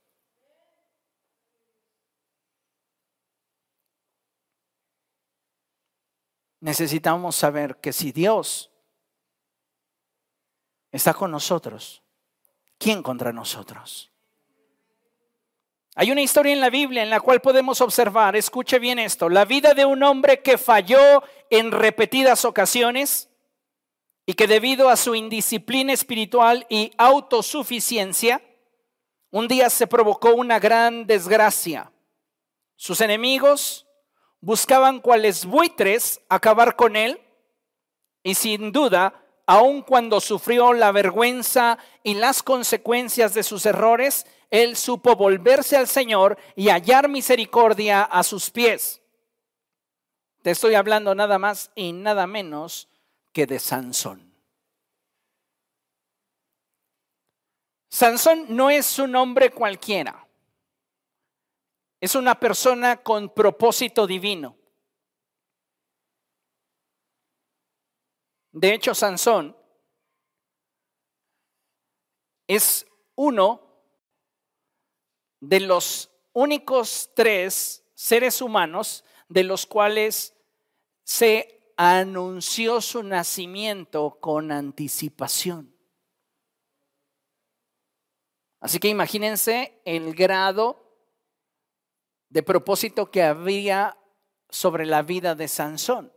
[6.59, 8.71] Necesitamos saber que si Dios
[10.91, 12.03] está con nosotros,
[12.77, 14.11] ¿quién contra nosotros?
[15.97, 19.45] Hay una historia en la Biblia en la cual podemos observar, escuche bien esto, la
[19.45, 23.29] vida de un hombre que falló en repetidas ocasiones
[24.25, 28.41] y que debido a su indisciplina espiritual y autosuficiencia,
[29.31, 31.91] un día se provocó una gran desgracia.
[32.75, 33.85] Sus enemigos
[34.41, 37.21] buscaban cuales buitres acabar con él
[38.23, 44.75] y sin duda aun cuando sufrió la vergüenza y las consecuencias de sus errores, él
[44.75, 49.01] supo volverse al Señor y hallar misericordia a sus pies.
[50.41, 52.87] Te estoy hablando nada más y nada menos
[53.35, 54.33] que de Sansón.
[57.89, 60.25] Sansón no es un hombre cualquiera.
[61.99, 64.57] Es una persona con propósito divino.
[68.53, 69.53] De hecho, Sansón
[72.47, 73.83] es uno
[75.41, 80.33] de los únicos tres seres humanos de los cuales
[81.03, 85.75] se anunció su nacimiento con anticipación.
[88.59, 90.81] Así que imagínense el grado
[92.29, 93.97] de propósito que había
[94.49, 96.11] sobre la vida de Sansón.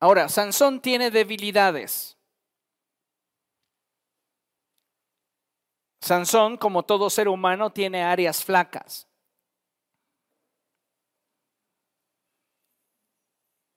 [0.00, 2.18] Ahora, Sansón tiene debilidades.
[6.00, 9.11] Sansón, como todo ser humano, tiene áreas flacas.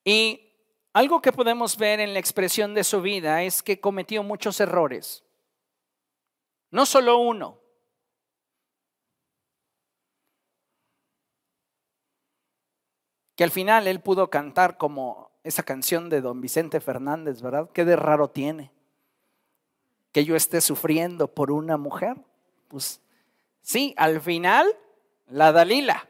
[0.06, 0.54] Y
[0.94, 5.26] algo que podemos ver en la expresión de su vida es que cometió muchos errores.
[6.72, 7.60] No solo uno.
[13.36, 17.70] Que al final él pudo cantar como esa canción de don Vicente Fernández, ¿verdad?
[17.74, 18.72] ¿Qué de raro tiene?
[20.14, 22.16] Que yo esté sufriendo por una mujer.
[22.70, 23.02] Pues
[23.62, 24.68] sí, al final,
[25.28, 26.08] la Dalila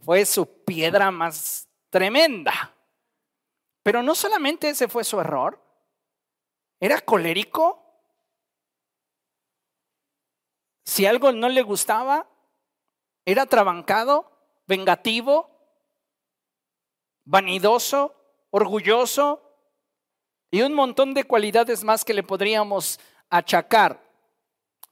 [0.00, 2.74] fue su piedra más tremenda.
[3.82, 5.60] Pero no solamente ese fue su error,
[6.78, 7.84] era colérico.
[10.84, 12.26] Si algo no le gustaba,
[13.24, 14.30] era trabancado,
[14.66, 15.50] vengativo,
[17.24, 18.14] vanidoso,
[18.50, 19.42] orgulloso
[20.50, 24.02] y un montón de cualidades más que le podríamos achacar.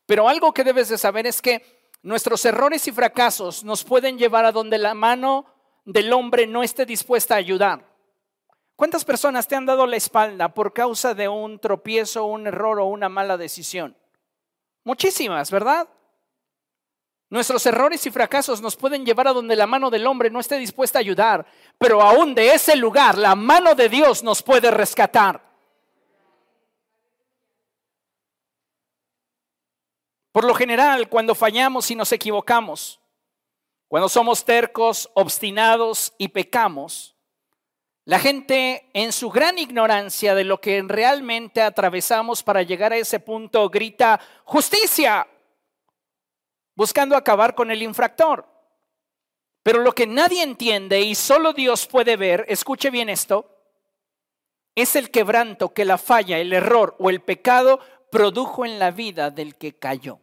[0.07, 4.45] Pero algo que debes de saber es que nuestros errores y fracasos nos pueden llevar
[4.45, 5.47] a donde la mano
[5.89, 7.83] del hombre no esté dispuesta a ayudar.
[8.77, 12.85] ¿Cuántas personas te han dado la espalda por causa de un tropiezo, un error o
[12.85, 13.97] una mala decisión?
[14.85, 15.89] Muchísimas, ¿verdad?
[17.31, 20.59] Nuestros errores y fracasos nos pueden llevar a donde la mano del hombre no esté
[20.59, 21.47] dispuesta a ayudar,
[21.79, 25.41] pero aún de ese lugar la mano de Dios nos puede rescatar.
[30.33, 33.01] Por lo general, cuando fallamos y nos equivocamos,
[33.89, 37.17] cuando somos tercos, obstinados y pecamos,
[38.05, 43.21] la gente en su gran ignorancia de lo que realmente atravesamos para llegar a ese
[43.21, 45.27] punto grita, justicia,
[46.75, 48.47] buscando acabar con el infractor.
[49.63, 53.55] Pero lo que nadie entiende y solo Dios puede ver, escuche bien esto,
[54.75, 57.81] es el quebranto que la falla, el error o el pecado
[58.11, 60.21] produjo en la vida del que cayó.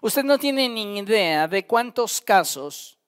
[0.00, 2.98] Usted no tiene ni idea de cuántos casos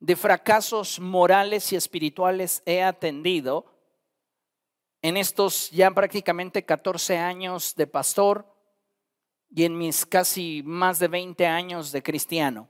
[0.00, 3.66] de fracasos morales y espirituales he atendido
[5.02, 8.46] en estos ya prácticamente 14 años de pastor
[9.50, 12.68] y en mis casi más de 20 años de cristiano.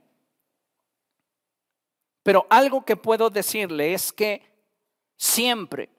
[2.23, 4.41] Pero algo que puedo decirle es que
[5.15, 5.89] siempre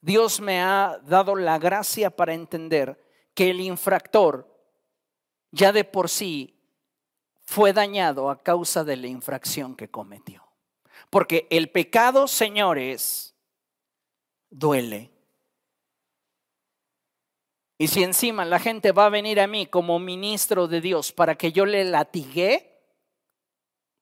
[0.00, 3.02] Dios me ha dado la gracia para entender
[3.34, 4.57] que el infractor
[5.50, 6.54] ya de por sí
[7.40, 10.44] fue dañado a causa de la infracción que cometió.
[11.10, 13.34] Porque el pecado, señores,
[14.50, 15.10] duele.
[17.78, 21.36] Y si encima la gente va a venir a mí como ministro de Dios para
[21.36, 22.78] que yo le latigue,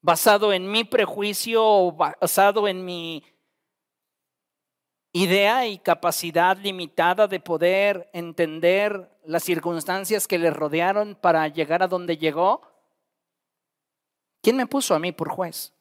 [0.01, 3.23] basado en mi prejuicio o basado en mi
[5.13, 11.89] idea y capacidad limitada de poder entender las circunstancias que le rodearon para llegar a
[11.89, 12.63] donde llegó,
[14.41, 15.75] ¿quién me puso a mí por juez?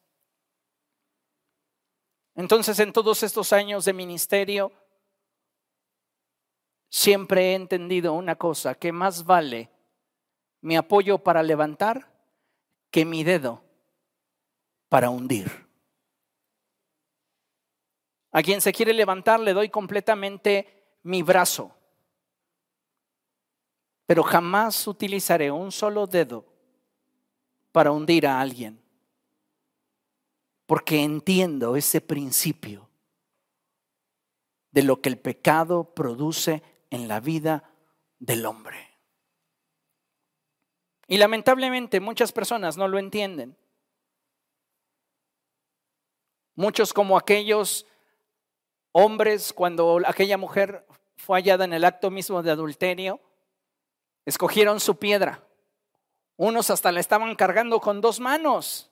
[2.34, 4.72] Entonces, en todos estos años de ministerio,
[6.90, 9.70] siempre he entendido una cosa, que más vale
[10.60, 12.12] mi apoyo para levantar
[12.90, 13.62] que mi dedo
[14.88, 15.66] para hundir.
[18.32, 21.75] A quien se quiere levantar le doy completamente mi brazo,
[24.06, 26.44] pero jamás utilizaré un solo dedo
[27.72, 28.80] para hundir a alguien,
[30.64, 32.88] porque entiendo ese principio
[34.70, 37.70] de lo que el pecado produce en la vida
[38.18, 38.96] del hombre.
[41.08, 43.56] Y lamentablemente muchas personas no lo entienden.
[46.54, 47.86] Muchos como aquellos
[48.92, 50.86] hombres, cuando aquella mujer
[51.16, 53.20] fue hallada en el acto mismo de adulterio,
[54.26, 55.42] escogieron su piedra.
[56.36, 58.90] Unos hasta la estaban cargando con dos manos.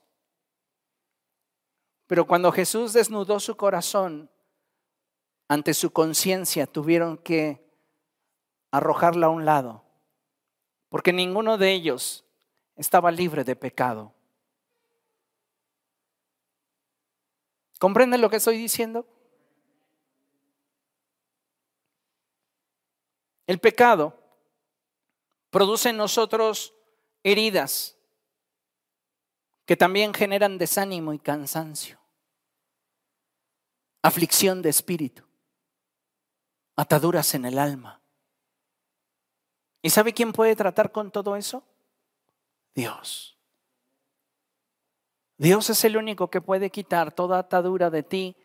[2.07, 4.31] Pero cuando Jesús desnudó su corazón
[5.47, 7.63] ante su conciencia, tuvieron que
[8.71, 9.83] arrojarla a un lado,
[10.89, 12.25] porque ninguno de ellos
[12.75, 14.13] estaba libre de pecado.
[17.79, 19.07] ¿Comprenden lo que estoy diciendo?
[23.47, 24.24] El pecado
[25.55, 26.73] produce en nosotros
[27.23, 27.97] heridas
[29.65, 31.97] que también generan desánimo y cansancio,
[34.01, 35.23] aflicción de espíritu,
[36.75, 38.01] ataduras en el alma.
[39.81, 41.63] ¿Y sabe quién puede tratar con todo eso?
[42.73, 43.39] Dios.
[45.37, 48.35] Dios es el único que puede quitar toda atadura de ti,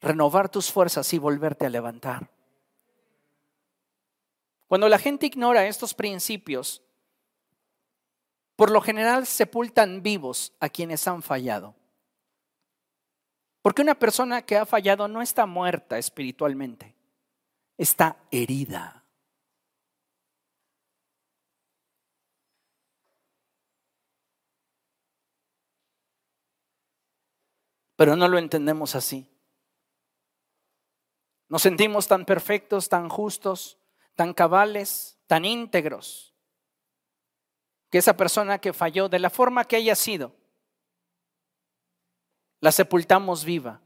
[0.00, 2.30] renovar tus fuerzas y volverte a levantar.
[4.68, 6.82] Cuando la gente ignora estos principios,
[8.54, 11.74] por lo general sepultan vivos a quienes han fallado.
[13.62, 16.94] Porque una persona que ha fallado no está muerta espiritualmente,
[17.78, 19.04] está herida.
[27.96, 29.26] Pero no lo entendemos así.
[31.48, 33.77] Nos sentimos tan perfectos, tan justos,
[34.18, 36.34] tan cabales, tan íntegros,
[37.88, 40.34] que esa persona que falló de la forma que haya sido,
[42.58, 43.80] la sepultamos viva.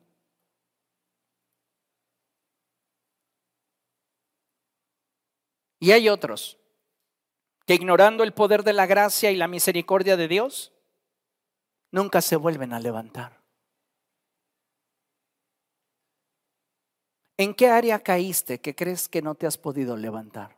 [5.78, 6.56] Y hay otros
[7.66, 10.72] que ignorando el poder de la gracia y la misericordia de Dios,
[11.90, 13.41] nunca se vuelven a levantar.
[17.42, 20.56] ¿En qué área caíste que crees que no te has podido levantar?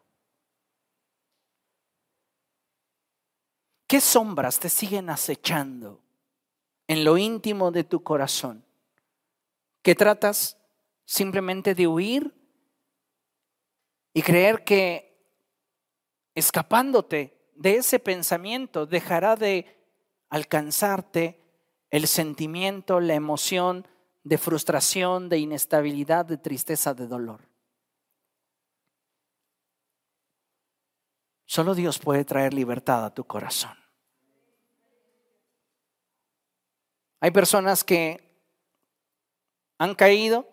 [3.87, 6.03] ¿Qué sombras te siguen acechando
[6.87, 8.67] en lo íntimo de tu corazón?
[9.81, 10.59] Que tratas
[11.07, 12.35] simplemente de huir
[14.13, 15.27] y creer que
[16.35, 19.75] escapándote de ese pensamiento dejará de
[20.29, 21.41] alcanzarte
[21.89, 23.89] el sentimiento, la emoción
[24.25, 27.47] de frustración, de inestabilidad, de tristeza, de dolor.
[31.45, 33.77] Solo Dios puede traer libertad a tu corazón.
[37.21, 38.25] Hay personas que
[39.79, 40.49] han caído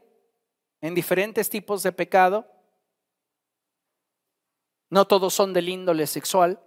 [0.82, 2.46] en diferentes tipos de pecado.
[4.90, 6.62] No todos son del índole sexual.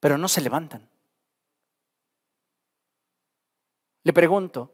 [0.00, 0.95] Pero no se levantan.
[4.06, 4.72] Le pregunto,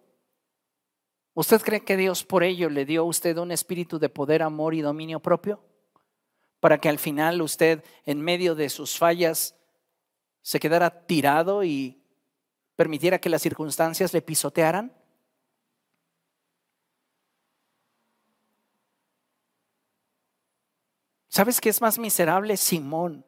[1.32, 4.74] ¿usted cree que Dios por ello le dio a usted un espíritu de poder, amor
[4.74, 5.64] y dominio propio?
[6.60, 9.56] Para que al final usted, en medio de sus fallas,
[10.42, 12.04] se quedara tirado y
[12.76, 14.94] permitiera que las circunstancias le pisotearan?
[21.28, 22.58] ¿Sabes qué es más miserable?
[22.58, 23.24] Simón,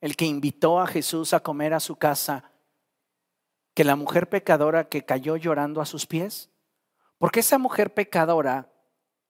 [0.00, 2.49] el que invitó a Jesús a comer a su casa
[3.74, 6.50] que la mujer pecadora que cayó llorando a sus pies?
[7.18, 8.72] Porque esa mujer pecadora,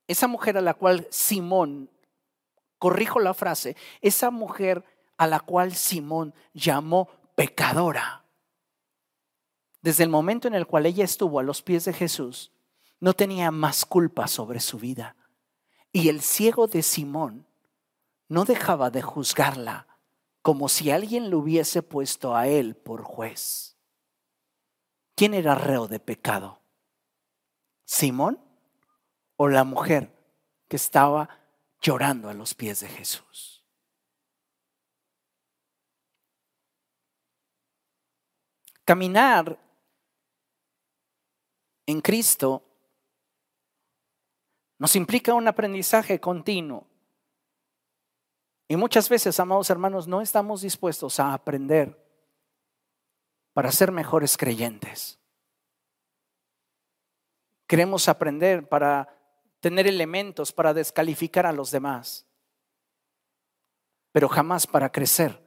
[0.07, 1.91] esa mujer a la cual Simón,
[2.79, 4.85] corrijo la frase, esa mujer
[5.17, 8.25] a la cual Simón llamó pecadora,
[9.83, 12.53] desde el momento en el cual ella estuvo a los pies de Jesús,
[13.01, 15.17] no tenía más culpa sobre su vida.
[15.91, 17.47] Y el ciego de Simón
[18.29, 19.87] no dejaba de juzgarla
[20.43, 23.70] como si alguien lo hubiese puesto a él por juez.
[25.21, 26.63] ¿Quién era reo de pecado?
[27.85, 28.43] ¿Simón
[29.37, 30.11] o la mujer
[30.67, 31.29] que estaba
[31.83, 33.63] llorando a los pies de Jesús?
[38.87, 39.59] Caminar
[41.85, 42.63] en Cristo
[44.79, 46.87] nos implica un aprendizaje continuo.
[48.69, 52.10] Y muchas veces, amados hermanos, no estamos dispuestos a aprender
[53.53, 55.19] para ser mejores creyentes.
[57.67, 59.09] Queremos aprender para
[59.61, 62.27] tener elementos para descalificar a los demás,
[64.13, 65.41] pero jamás para crecer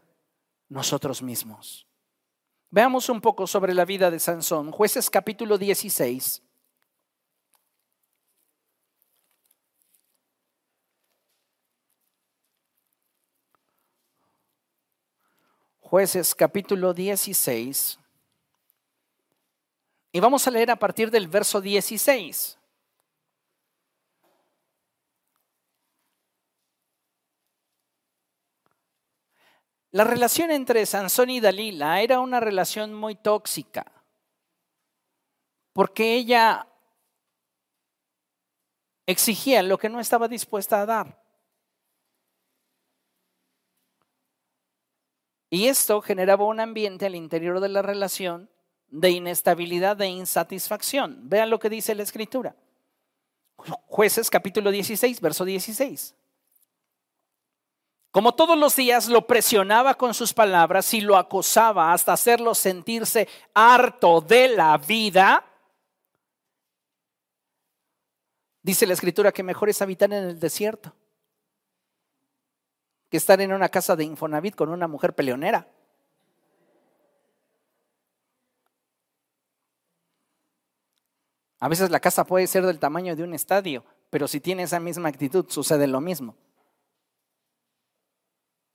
[0.69, 1.87] nosotros mismos.
[2.69, 4.71] Veamos un poco sobre la vida de Sansón.
[4.71, 6.41] Jueces capítulo 16.
[15.93, 17.99] Jueces capítulo 16.
[20.11, 22.57] Y vamos a leer a partir del verso 16.
[29.91, 33.85] La relación entre Sansón y Dalila era una relación muy tóxica,
[35.73, 36.67] porque ella
[39.05, 41.22] exigía lo que no estaba dispuesta a dar.
[45.53, 48.49] Y esto generaba un ambiente al interior de la relación
[48.87, 51.29] de inestabilidad, de insatisfacción.
[51.29, 52.55] Vean lo que dice la escritura.
[53.85, 56.15] Jueces capítulo 16, verso 16.
[58.09, 63.27] Como todos los días lo presionaba con sus palabras y lo acosaba hasta hacerlo sentirse
[63.53, 65.45] harto de la vida,
[68.63, 70.95] dice la escritura que mejor es habitar en el desierto
[73.14, 75.68] que estar en una casa de Infonavit con una mujer peleonera.
[81.59, 84.80] A veces la casa puede ser del tamaño de un estadio, pero si tiene esa
[84.80, 86.36] misma actitud sucede lo mismo.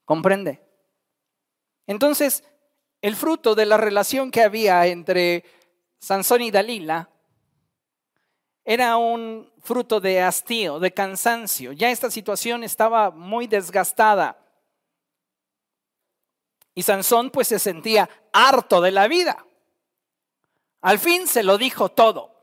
[0.05, 0.63] ¿Comprende?
[1.89, 2.45] Entonces,
[3.03, 5.45] el fruto de la relación que había entre
[5.99, 7.11] Sansón y Dalila
[8.71, 11.73] era un fruto de hastío, de cansancio.
[11.73, 14.37] Ya esta situación estaba muy desgastada.
[16.75, 19.47] Y Sansón pues se sentía harto de la vida.
[20.83, 22.37] Al fin se lo dijo todo.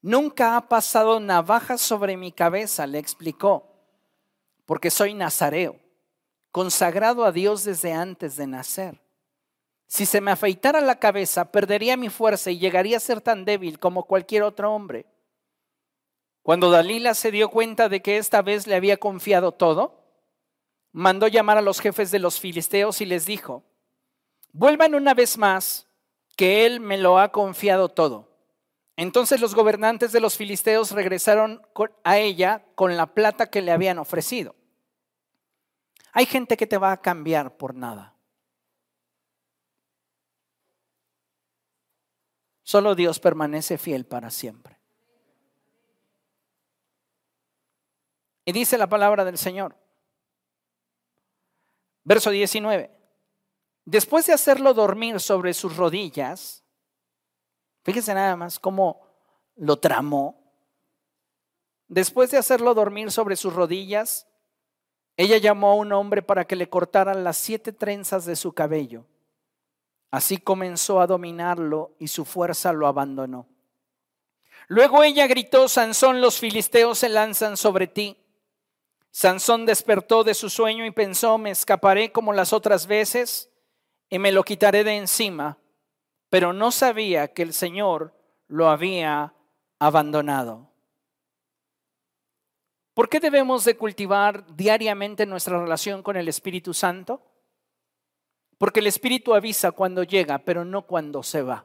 [0.00, 3.68] Nunca ha pasado navaja sobre mi cabeza, le explicó,
[4.64, 5.80] porque soy nazareo,
[6.52, 9.00] consagrado a Dios desde antes de nacer.
[9.88, 13.78] Si se me afeitara la cabeza, perdería mi fuerza y llegaría a ser tan débil
[13.78, 15.06] como cualquier otro hombre.
[16.42, 20.04] Cuando Dalila se dio cuenta de que esta vez le había confiado todo,
[20.92, 23.64] mandó llamar a los jefes de los filisteos y les dijo,
[24.52, 25.88] vuelvan una vez más,
[26.36, 28.28] que él me lo ha confiado todo.
[28.94, 31.62] Entonces los gobernantes de los filisteos regresaron
[32.04, 34.54] a ella con la plata que le habían ofrecido.
[36.12, 38.17] Hay gente que te va a cambiar por nada.
[42.68, 44.78] Solo Dios permanece fiel para siempre.
[48.44, 49.74] Y dice la palabra del Señor.
[52.04, 52.94] Verso 19.
[53.86, 56.62] Después de hacerlo dormir sobre sus rodillas,
[57.84, 59.00] fíjese nada más cómo
[59.56, 60.38] lo tramó.
[61.86, 64.26] Después de hacerlo dormir sobre sus rodillas,
[65.16, 69.06] ella llamó a un hombre para que le cortaran las siete trenzas de su cabello
[70.10, 73.46] Así comenzó a dominarlo y su fuerza lo abandonó.
[74.68, 78.16] Luego ella gritó, Sansón, los filisteos se lanzan sobre ti.
[79.10, 83.50] Sansón despertó de su sueño y pensó, me escaparé como las otras veces
[84.10, 85.58] y me lo quitaré de encima,
[86.28, 88.14] pero no sabía que el Señor
[88.46, 89.34] lo había
[89.78, 90.70] abandonado.
[92.94, 97.22] ¿Por qué debemos de cultivar diariamente nuestra relación con el Espíritu Santo?
[98.58, 101.64] Porque el Espíritu avisa cuando llega, pero no cuando se va.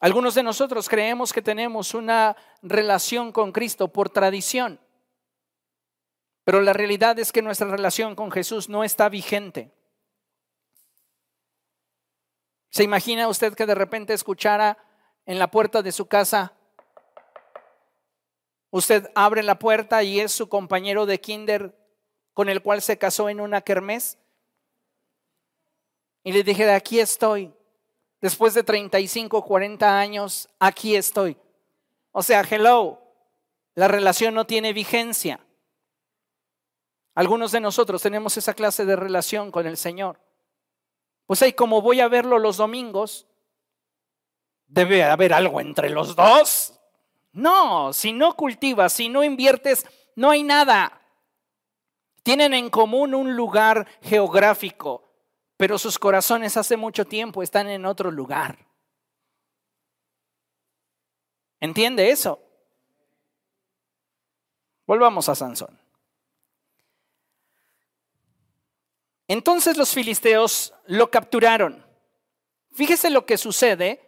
[0.00, 4.80] Algunos de nosotros creemos que tenemos una relación con Cristo por tradición,
[6.44, 9.72] pero la realidad es que nuestra relación con Jesús no está vigente.
[12.70, 14.78] ¿Se imagina usted que de repente escuchara
[15.28, 16.54] en la puerta de su casa,
[18.70, 21.76] usted abre la puerta y es su compañero de kinder
[22.38, 24.16] con el cual se casó en una kermés.
[26.22, 27.52] Y le dije, aquí estoy.
[28.20, 31.36] Después de 35, 40 años, aquí estoy.
[32.12, 33.02] O sea, hello,
[33.74, 35.40] la relación no tiene vigencia.
[37.16, 40.20] Algunos de nosotros tenemos esa clase de relación con el Señor.
[41.26, 43.26] Pues ahí como voy a verlo los domingos,
[44.68, 46.78] debe haber algo entre los dos.
[47.32, 49.84] No, si no cultivas, si no inviertes,
[50.14, 50.97] no hay nada.
[52.28, 55.02] Tienen en común un lugar geográfico,
[55.56, 58.66] pero sus corazones hace mucho tiempo están en otro lugar.
[61.58, 62.38] ¿Entiende eso?
[64.86, 65.80] Volvamos a Sansón.
[69.26, 71.82] Entonces los filisteos lo capturaron.
[72.72, 74.06] Fíjese lo que sucede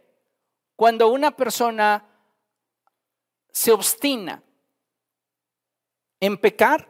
[0.76, 2.06] cuando una persona
[3.50, 4.42] se obstina
[6.20, 6.89] en pecar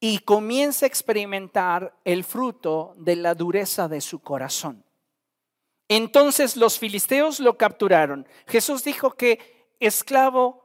[0.00, 4.84] y comienza a experimentar el fruto de la dureza de su corazón.
[5.88, 8.28] Entonces los filisteos lo capturaron.
[8.46, 10.64] Jesús dijo que esclavo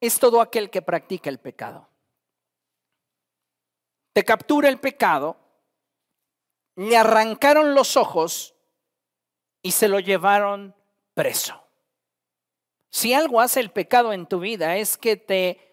[0.00, 1.88] es todo aquel que practica el pecado.
[4.12, 5.36] Te captura el pecado,
[6.76, 8.54] le arrancaron los ojos
[9.62, 10.74] y se lo llevaron
[11.14, 11.62] preso.
[12.90, 15.71] Si algo hace el pecado en tu vida es que te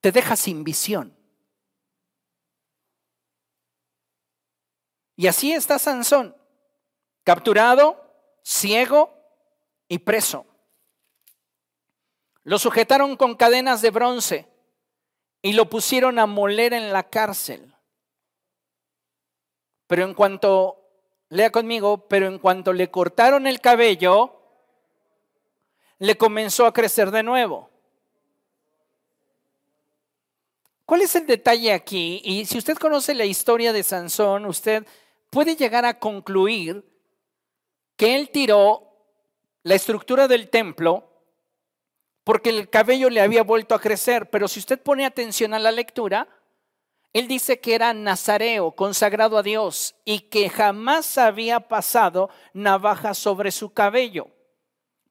[0.00, 1.16] te deja sin visión.
[5.16, 6.34] Y así está Sansón,
[7.24, 8.02] capturado,
[8.42, 9.14] ciego
[9.86, 10.46] y preso.
[12.42, 14.48] Lo sujetaron con cadenas de bronce
[15.42, 17.74] y lo pusieron a moler en la cárcel.
[19.86, 20.88] Pero en cuanto,
[21.28, 24.40] lea conmigo, pero en cuanto le cortaron el cabello,
[25.98, 27.70] le comenzó a crecer de nuevo.
[30.90, 32.20] ¿Cuál es el detalle aquí?
[32.24, 34.84] Y si usted conoce la historia de Sansón, usted
[35.30, 36.84] puede llegar a concluir
[37.96, 38.88] que él tiró
[39.62, 41.08] la estructura del templo
[42.24, 44.30] porque el cabello le había vuelto a crecer.
[44.30, 46.26] Pero si usted pone atención a la lectura,
[47.12, 53.52] Él dice que era nazareo, consagrado a Dios, y que jamás había pasado navaja sobre
[53.52, 54.26] su cabello.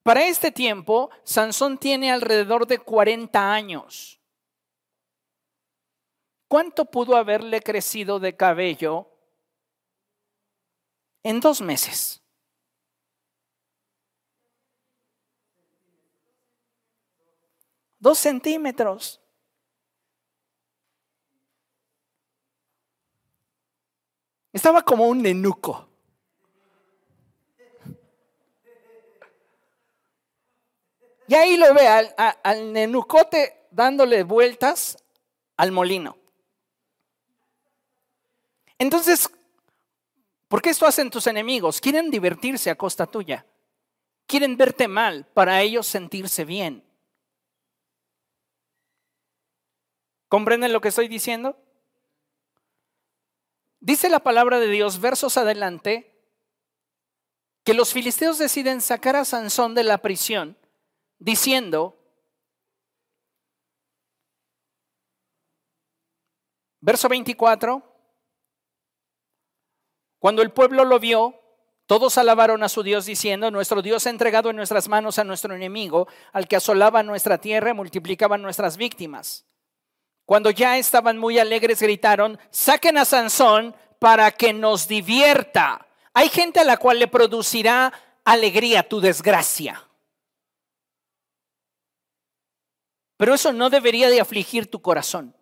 [0.03, 4.18] Para este tiempo, Sansón tiene alrededor de 40 años.
[6.49, 9.07] ¿Cuánto pudo haberle crecido de cabello
[11.21, 12.23] en dos meses?
[17.99, 19.21] Dos centímetros.
[24.51, 25.87] Estaba como un nenuco.
[31.27, 34.97] Y ahí lo ve al, nenucote dándole vueltas
[35.57, 36.18] al molino.
[38.79, 39.29] Entonces,
[40.47, 41.81] ¿por qué esto hacen tus enemigos?
[41.81, 43.45] Quieren divertirse a costa tuya.
[44.25, 46.83] Quieren verte mal para ellos sentirse bien.
[50.29, 51.57] ¿Comprenden lo que estoy diciendo?
[53.81, 56.15] Dice la palabra de Dios, versos adelante,
[57.63, 60.57] que los filisteos deciden sacar a Sansón de la prisión,
[61.17, 61.97] diciendo,
[66.79, 67.88] verso 24,
[70.19, 71.33] cuando el pueblo lo vio,
[71.85, 75.55] todos alabaron a su Dios diciendo, nuestro Dios ha entregado en nuestras manos a nuestro
[75.55, 79.45] enemigo, al que asolaba nuestra tierra y multiplicaba nuestras víctimas.
[80.25, 85.87] Cuando ya estaban muy alegres, gritaron, saquen a Sansón para que nos divierta.
[86.13, 87.91] Hay gente a la cual le producirá
[88.23, 89.83] alegría tu desgracia.
[93.17, 95.35] Pero eso no debería de afligir tu corazón.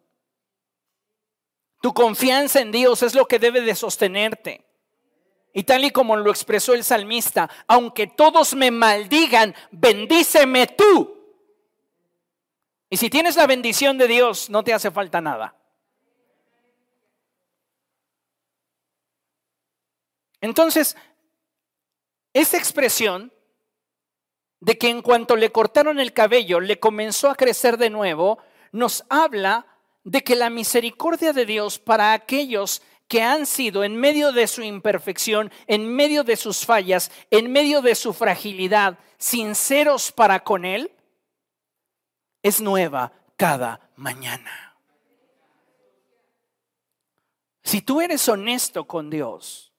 [1.82, 4.67] Tu confianza en Dios es lo que debe de sostenerte.
[5.54, 11.18] Y tal y como lo expresó el salmista, aunque todos me maldigan, bendíceme tú.
[12.90, 15.56] Y si tienes la bendición de Dios, no te hace falta nada.
[20.42, 20.96] Entonces,
[22.34, 23.34] esa expresión
[24.60, 28.40] de que en cuanto le cortaron el cabello, le comenzó a crecer de nuevo,
[28.72, 29.66] nos habla
[30.04, 34.62] de que la misericordia de Dios para aquellos que han sido en medio de su
[34.62, 40.92] imperfección, en medio de sus fallas, en medio de su fragilidad, sinceros para con Él,
[42.44, 44.76] es nueva cada mañana.
[47.64, 49.74] Si tú eres honesto con Dios,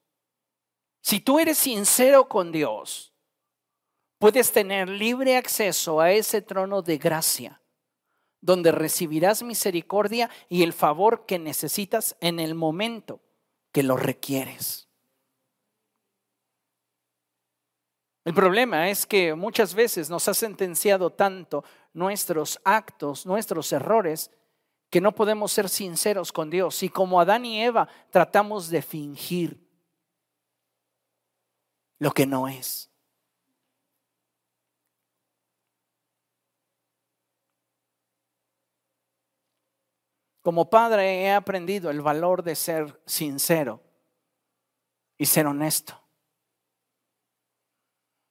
[1.01, 3.13] si tú eres sincero con Dios,
[4.19, 7.58] puedes tener libre acceso a ese trono de gracia,
[8.41, 13.21] donde recibirás misericordia y el favor que necesitas en el momento
[13.71, 14.87] que lo requieres.
[18.25, 21.63] El problema es que muchas veces nos ha sentenciado tanto
[21.93, 24.31] nuestros actos, nuestros errores,
[24.89, 26.83] que no podemos ser sinceros con Dios.
[26.83, 29.67] Y como Adán y Eva tratamos de fingir
[31.99, 32.88] lo que no es.
[40.41, 43.81] Como padre he aprendido el valor de ser sincero
[45.17, 45.99] y ser honesto.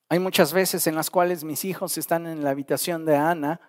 [0.09, 3.61] Hay muchas veces en las cuales mis hijos están en la habitación de Ana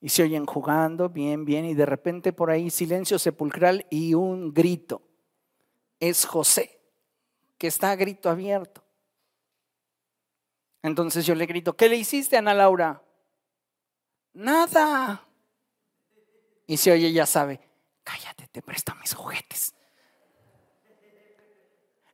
[0.00, 4.52] y se oyen jugando bien, bien, y de repente por ahí silencio sepulcral y un
[4.52, 5.02] grito.
[6.00, 6.80] Es José,
[7.56, 8.82] que está a grito abierto.
[10.82, 13.02] Entonces yo le grito, ¿qué le hiciste, Ana Laura?
[14.32, 15.29] Nada.
[16.70, 17.58] Y se oye, ya sabe,
[18.04, 19.74] cállate, te presto mis juguetes.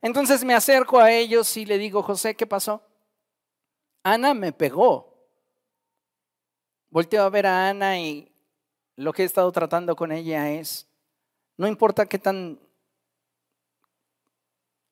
[0.01, 2.81] Entonces me acerco a ellos y le digo, José, ¿qué pasó?
[4.01, 5.13] Ana me pegó.
[6.89, 8.31] Volteo a ver a Ana y
[8.95, 10.87] lo que he estado tratando con ella es,
[11.55, 12.59] no importa qué tan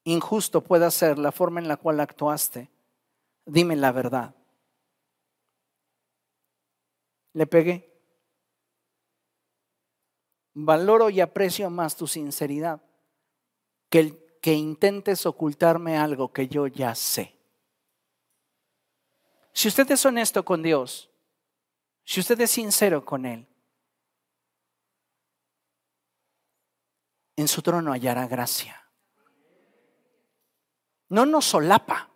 [0.03, 2.69] injusto pueda ser la forma en la cual actuaste,
[3.47, 4.35] dime la verdad.
[7.33, 7.94] Le pegué.
[10.55, 12.81] Valoro y aprecio más tu sinceridad
[13.89, 17.35] que el que intentes ocultarme algo que yo ya sé.
[19.51, 21.09] Si usted es honesto con Dios,
[22.03, 23.47] si usted es sincero con Él,
[27.35, 28.87] en su trono hallará gracia.
[31.09, 32.09] No nos solapa.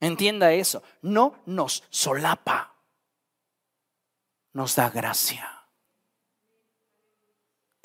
[0.00, 0.82] Entienda eso.
[1.02, 2.74] No nos solapa.
[4.52, 5.55] Nos da gracia.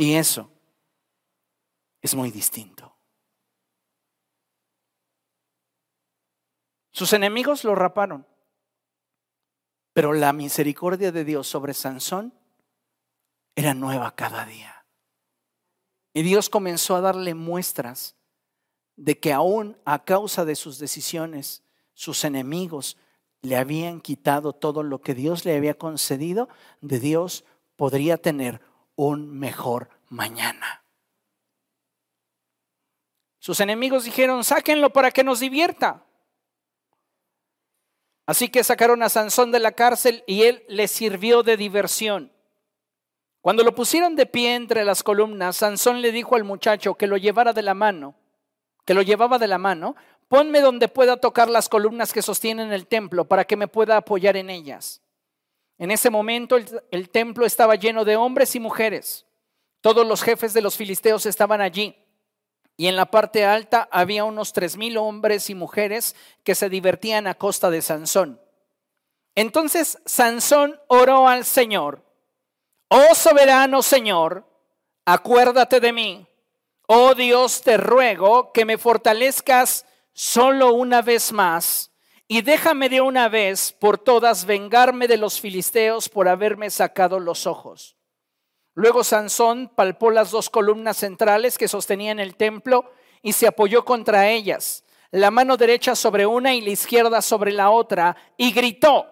[0.01, 0.49] Y eso
[2.01, 2.97] es muy distinto.
[6.91, 8.25] Sus enemigos lo raparon.
[9.93, 12.33] Pero la misericordia de Dios sobre Sansón
[13.53, 14.87] era nueva cada día.
[16.15, 18.15] Y Dios comenzó a darle muestras
[18.95, 21.61] de que aún a causa de sus decisiones,
[21.93, 22.97] sus enemigos
[23.43, 26.49] le habían quitado todo lo que Dios le había concedido,
[26.81, 27.45] de Dios
[27.75, 28.61] podría tener
[29.09, 30.83] un mejor mañana.
[33.39, 36.05] Sus enemigos dijeron, sáquenlo para que nos divierta.
[38.27, 42.31] Así que sacaron a Sansón de la cárcel y él le sirvió de diversión.
[43.41, 47.17] Cuando lo pusieron de pie entre las columnas, Sansón le dijo al muchacho que lo
[47.17, 48.13] llevara de la mano,
[48.85, 49.95] que lo llevaba de la mano,
[50.27, 54.37] ponme donde pueda tocar las columnas que sostienen el templo para que me pueda apoyar
[54.37, 55.00] en ellas.
[55.81, 56.57] En ese momento
[56.91, 59.25] el, templo estaba lleno de hombres y mujeres.
[59.81, 61.95] Todos los jefes de los filisteos estaban allí.
[62.77, 67.25] Y en la parte alta había unos tres mil hombres y mujeres que se divertían
[67.25, 68.39] a costa de Sansón.
[69.33, 72.05] Entonces Sansón oró al Señor
[72.87, 74.45] Oh soberano Señor,
[75.03, 76.27] acuérdate de mí.
[76.85, 81.90] Oh Dios, te ruego que me fortalezcas solo una vez más
[82.33, 87.45] y déjame de una vez por todas vengarme de los filisteos por haberme sacado los
[87.45, 87.97] ojos.
[88.73, 92.89] Luego Sansón palpó las dos columnas centrales que sostenían el templo
[93.21, 97.69] y se apoyó contra ellas, la mano derecha sobre una y la izquierda sobre la
[97.69, 99.07] otra, y gritó,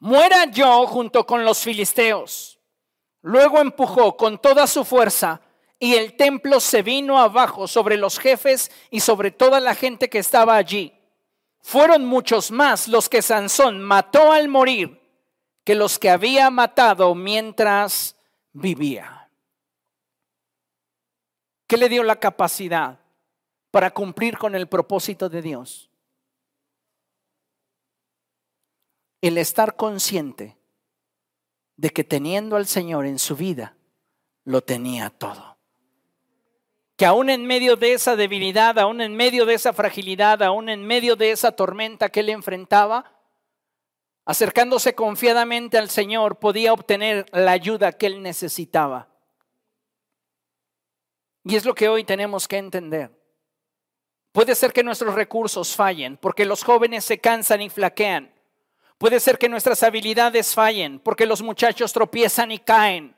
[0.00, 2.58] muera yo junto con los filisteos.
[3.22, 5.42] Luego empujó con toda su fuerza
[5.78, 10.18] y el templo se vino abajo sobre los jefes y sobre toda la gente que
[10.18, 10.92] estaba allí.
[11.64, 15.00] Fueron muchos más los que Sansón mató al morir
[15.64, 18.16] que los que había matado mientras
[18.52, 19.28] vivía.
[21.66, 23.00] ¿Qué le dio la capacidad
[23.72, 25.90] para cumplir con el propósito de Dios?
[29.24, 30.58] el estar consciente
[31.76, 33.74] de que teniendo al Señor en su vida,
[34.44, 35.53] lo tenía todo.
[36.96, 40.86] Que aún en medio de esa debilidad, aún en medio de esa fragilidad, aún en
[40.86, 43.12] medio de esa tormenta que él enfrentaba,
[44.24, 49.08] acercándose confiadamente al Señor, podía obtener la ayuda que él necesitaba.
[51.44, 53.10] Y es lo que hoy tenemos que entender.
[54.32, 58.32] Puede ser que nuestros recursos fallen porque los jóvenes se cansan y flaquean.
[58.98, 63.14] Puede ser que nuestras habilidades fallen porque los muchachos tropiezan y caen.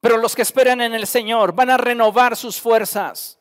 [0.00, 3.38] Pero los que esperan en el Señor van a renovar sus fuerzas.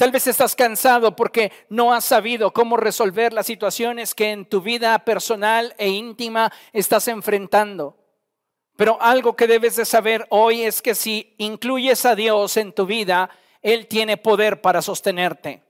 [0.00, 4.62] Tal vez estás cansado porque no has sabido cómo resolver las situaciones que en tu
[4.62, 7.98] vida personal e íntima estás enfrentando.
[8.76, 12.86] Pero algo que debes de saber hoy es que si incluyes a Dios en tu
[12.86, 13.28] vida,
[13.60, 15.62] Él tiene poder para sostenerte.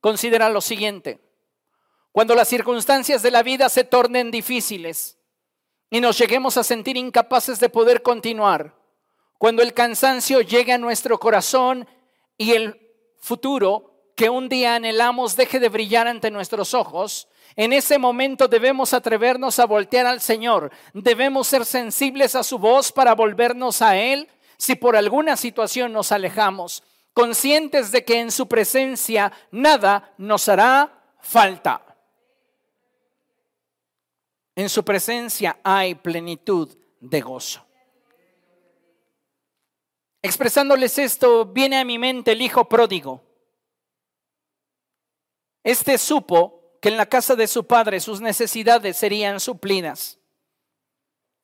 [0.00, 1.20] Considera lo siguiente.
[2.12, 5.18] Cuando las circunstancias de la vida se tornen difíciles
[5.90, 8.79] y nos lleguemos a sentir incapaces de poder continuar,
[9.40, 11.88] cuando el cansancio llegue a nuestro corazón
[12.36, 12.78] y el
[13.20, 17.26] futuro que un día anhelamos deje de brillar ante nuestros ojos,
[17.56, 22.92] en ese momento debemos atrevernos a voltear al Señor, debemos ser sensibles a su voz
[22.92, 24.28] para volvernos a Él
[24.58, 26.82] si por alguna situación nos alejamos,
[27.14, 31.96] conscientes de que en su presencia nada nos hará falta.
[34.54, 37.69] En su presencia hay plenitud de gozo.
[40.22, 43.22] Expresándoles esto, viene a mi mente el hijo pródigo.
[45.62, 50.18] Este supo que en la casa de su padre sus necesidades serían suplidas.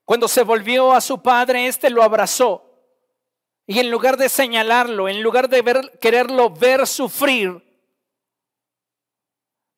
[0.05, 2.63] Cuando se volvió a su padre, éste lo abrazó
[3.67, 7.63] y en lugar de señalarlo, en lugar de ver, quererlo ver sufrir,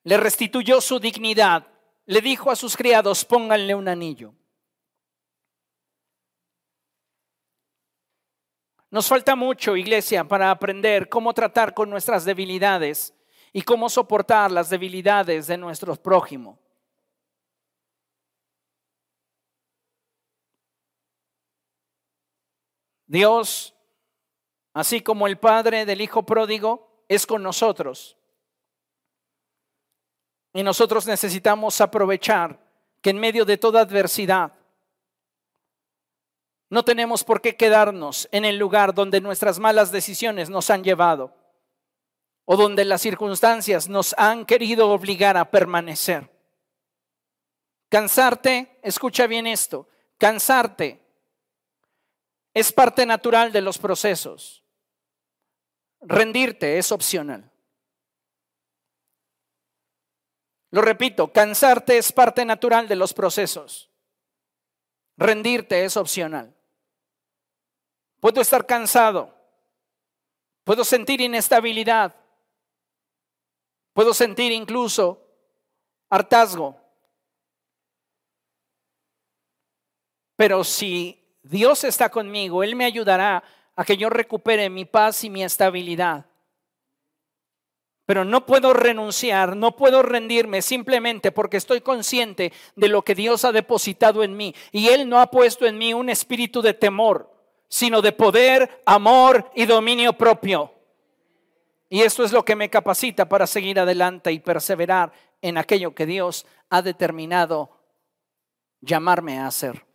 [0.03, 1.65] le restituyó su dignidad
[2.09, 4.33] le dijo a sus criados, pónganle un anillo.
[8.91, 13.13] Nos falta mucho, iglesia, para aprender cómo tratar con nuestras debilidades
[13.53, 16.59] y cómo soportar las debilidades de nuestro prójimo.
[23.05, 23.75] Dios,
[24.73, 28.17] así como el Padre del Hijo pródigo, es con nosotros.
[30.53, 32.59] Y nosotros necesitamos aprovechar
[33.01, 34.58] que en medio de toda adversidad
[36.69, 41.35] no tenemos por qué quedarnos en el lugar donde nuestras malas decisiones nos han llevado
[42.45, 46.29] o donde las circunstancias nos han querido obligar a permanecer.
[47.89, 50.99] Cansarte, escucha bien esto, cansarte
[52.53, 54.63] es parte natural de los procesos.
[56.01, 57.51] Rendirte es opcional.
[60.71, 63.89] Lo repito, cansarte es parte natural de los procesos.
[65.17, 66.55] Rendirte es opcional.
[68.19, 69.33] Puedo estar cansado.
[70.63, 72.15] Puedo sentir inestabilidad.
[73.93, 75.21] Puedo sentir incluso
[76.09, 76.75] hartazgo.
[80.35, 83.43] Pero si Dios está conmigo, Él me ayudará
[83.75, 86.25] a que yo recupere mi paz y mi estabilidad.
[88.05, 93.45] Pero no puedo renunciar, no puedo rendirme simplemente porque estoy consciente de lo que Dios
[93.45, 94.55] ha depositado en mí.
[94.71, 97.38] Y Él no ha puesto en mí un espíritu de temor,
[97.69, 100.73] sino de poder, amor y dominio propio.
[101.87, 105.11] Y esto es lo que me capacita para seguir adelante y perseverar
[105.41, 107.69] en aquello que Dios ha determinado
[108.81, 109.85] llamarme a hacer.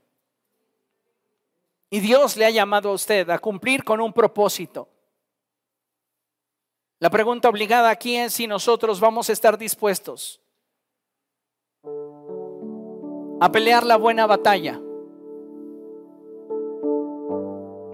[1.90, 4.88] Y Dios le ha llamado a usted a cumplir con un propósito.
[6.98, 10.40] La pregunta obligada aquí es si nosotros vamos a estar dispuestos
[13.40, 14.80] a pelear la buena batalla,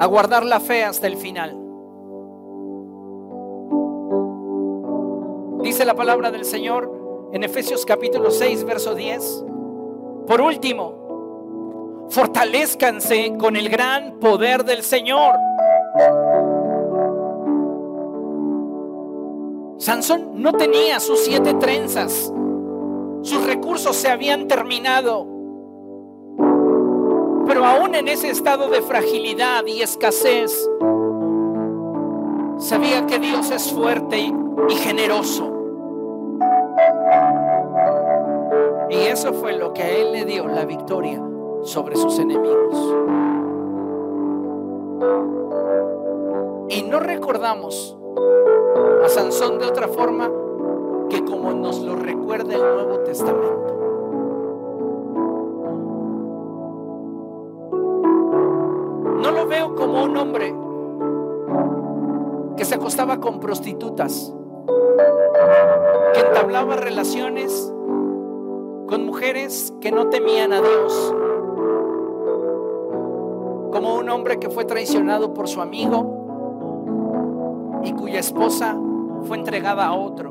[0.01, 1.51] a guardar la fe hasta el final.
[5.63, 9.45] Dice la palabra del Señor en Efesios capítulo 6, verso 10.
[10.27, 15.35] Por último, fortalezcanse con el gran poder del Señor.
[19.77, 22.33] Sansón no tenía sus siete trenzas.
[23.21, 25.30] Sus recursos se habían terminado.
[27.51, 30.71] Pero aún en ese estado de fragilidad y escasez,
[32.59, 34.33] sabía que Dios es fuerte
[34.69, 35.51] y generoso.
[38.89, 41.21] Y eso fue lo que a él le dio la victoria
[41.65, 42.77] sobre sus enemigos.
[46.69, 47.99] Y no recordamos
[49.05, 50.31] a Sansón de otra forma
[51.09, 53.80] que como nos lo recuerda el Nuevo Testamento.
[59.21, 60.55] No lo veo como un hombre
[62.57, 64.35] que se acostaba con prostitutas,
[66.15, 67.71] que entablaba relaciones
[68.89, 71.15] con mujeres que no temían a Dios,
[73.73, 78.75] como un hombre que fue traicionado por su amigo y cuya esposa
[79.25, 80.31] fue entregada a otro.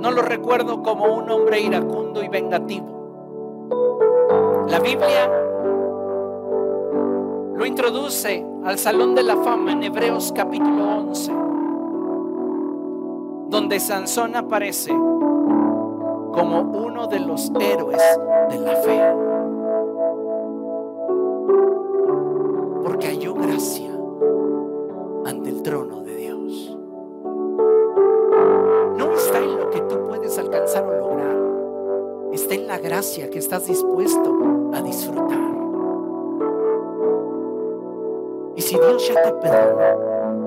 [0.00, 2.92] No lo recuerdo como un hombre iracundo y vengativo.
[4.68, 5.53] La Biblia
[7.56, 11.32] lo introduce al Salón de la Fama en Hebreos capítulo 11,
[13.48, 18.02] donde Sansón aparece como uno de los héroes
[18.50, 19.34] de la fe.
[22.82, 23.90] porque halló gracia
[25.24, 26.78] ante el trono de Dios.
[28.96, 31.36] No está en lo que tú puedes alcanzar o lograr,
[32.32, 35.53] está en la gracia que estás dispuesto a disfrutar.
[38.78, 40.38] Dios ya te perdonó,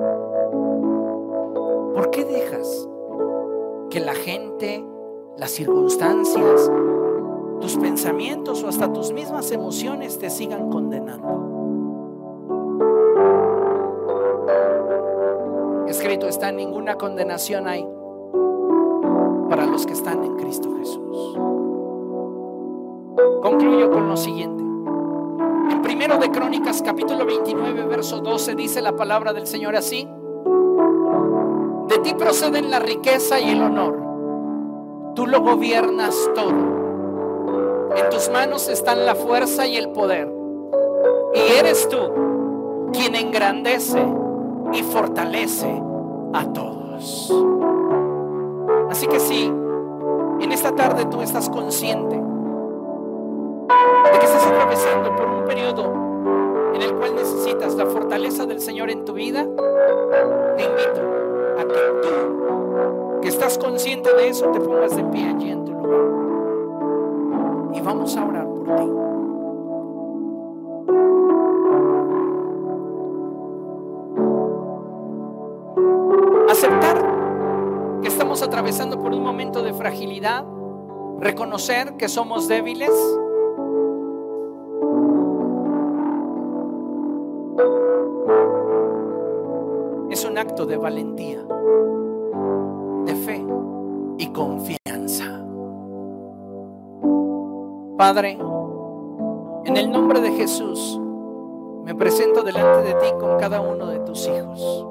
[1.94, 2.88] ¿por qué dejas
[3.90, 4.84] que la gente,
[5.36, 6.70] las circunstancias,
[7.60, 11.58] tus pensamientos o hasta tus mismas emociones te sigan condenando?
[15.88, 17.86] escrito está, ninguna condenación hay
[28.38, 30.08] 12 dice la palabra del Señor así.
[31.88, 34.00] De ti proceden la riqueza y el honor.
[35.16, 36.52] Tú lo gobiernas todo.
[37.96, 40.32] En tus manos están la fuerza y el poder.
[41.34, 41.98] Y eres tú
[42.92, 44.06] quien engrandece
[44.72, 45.82] y fortalece
[46.32, 47.34] a todos.
[48.88, 52.22] Así que si en esta tarde tú estás consciente
[64.86, 66.00] de pie allí en tu lugar.
[67.74, 69.08] Y vamos a orar por ti.
[76.50, 80.44] aceptar que estamos atravesando por un momento de fragilidad,
[81.20, 82.90] reconocer que somos débiles.
[97.98, 98.38] Padre,
[99.64, 101.00] en el nombre de Jesús,
[101.84, 104.86] me presento delante de ti con cada uno de tus hijos.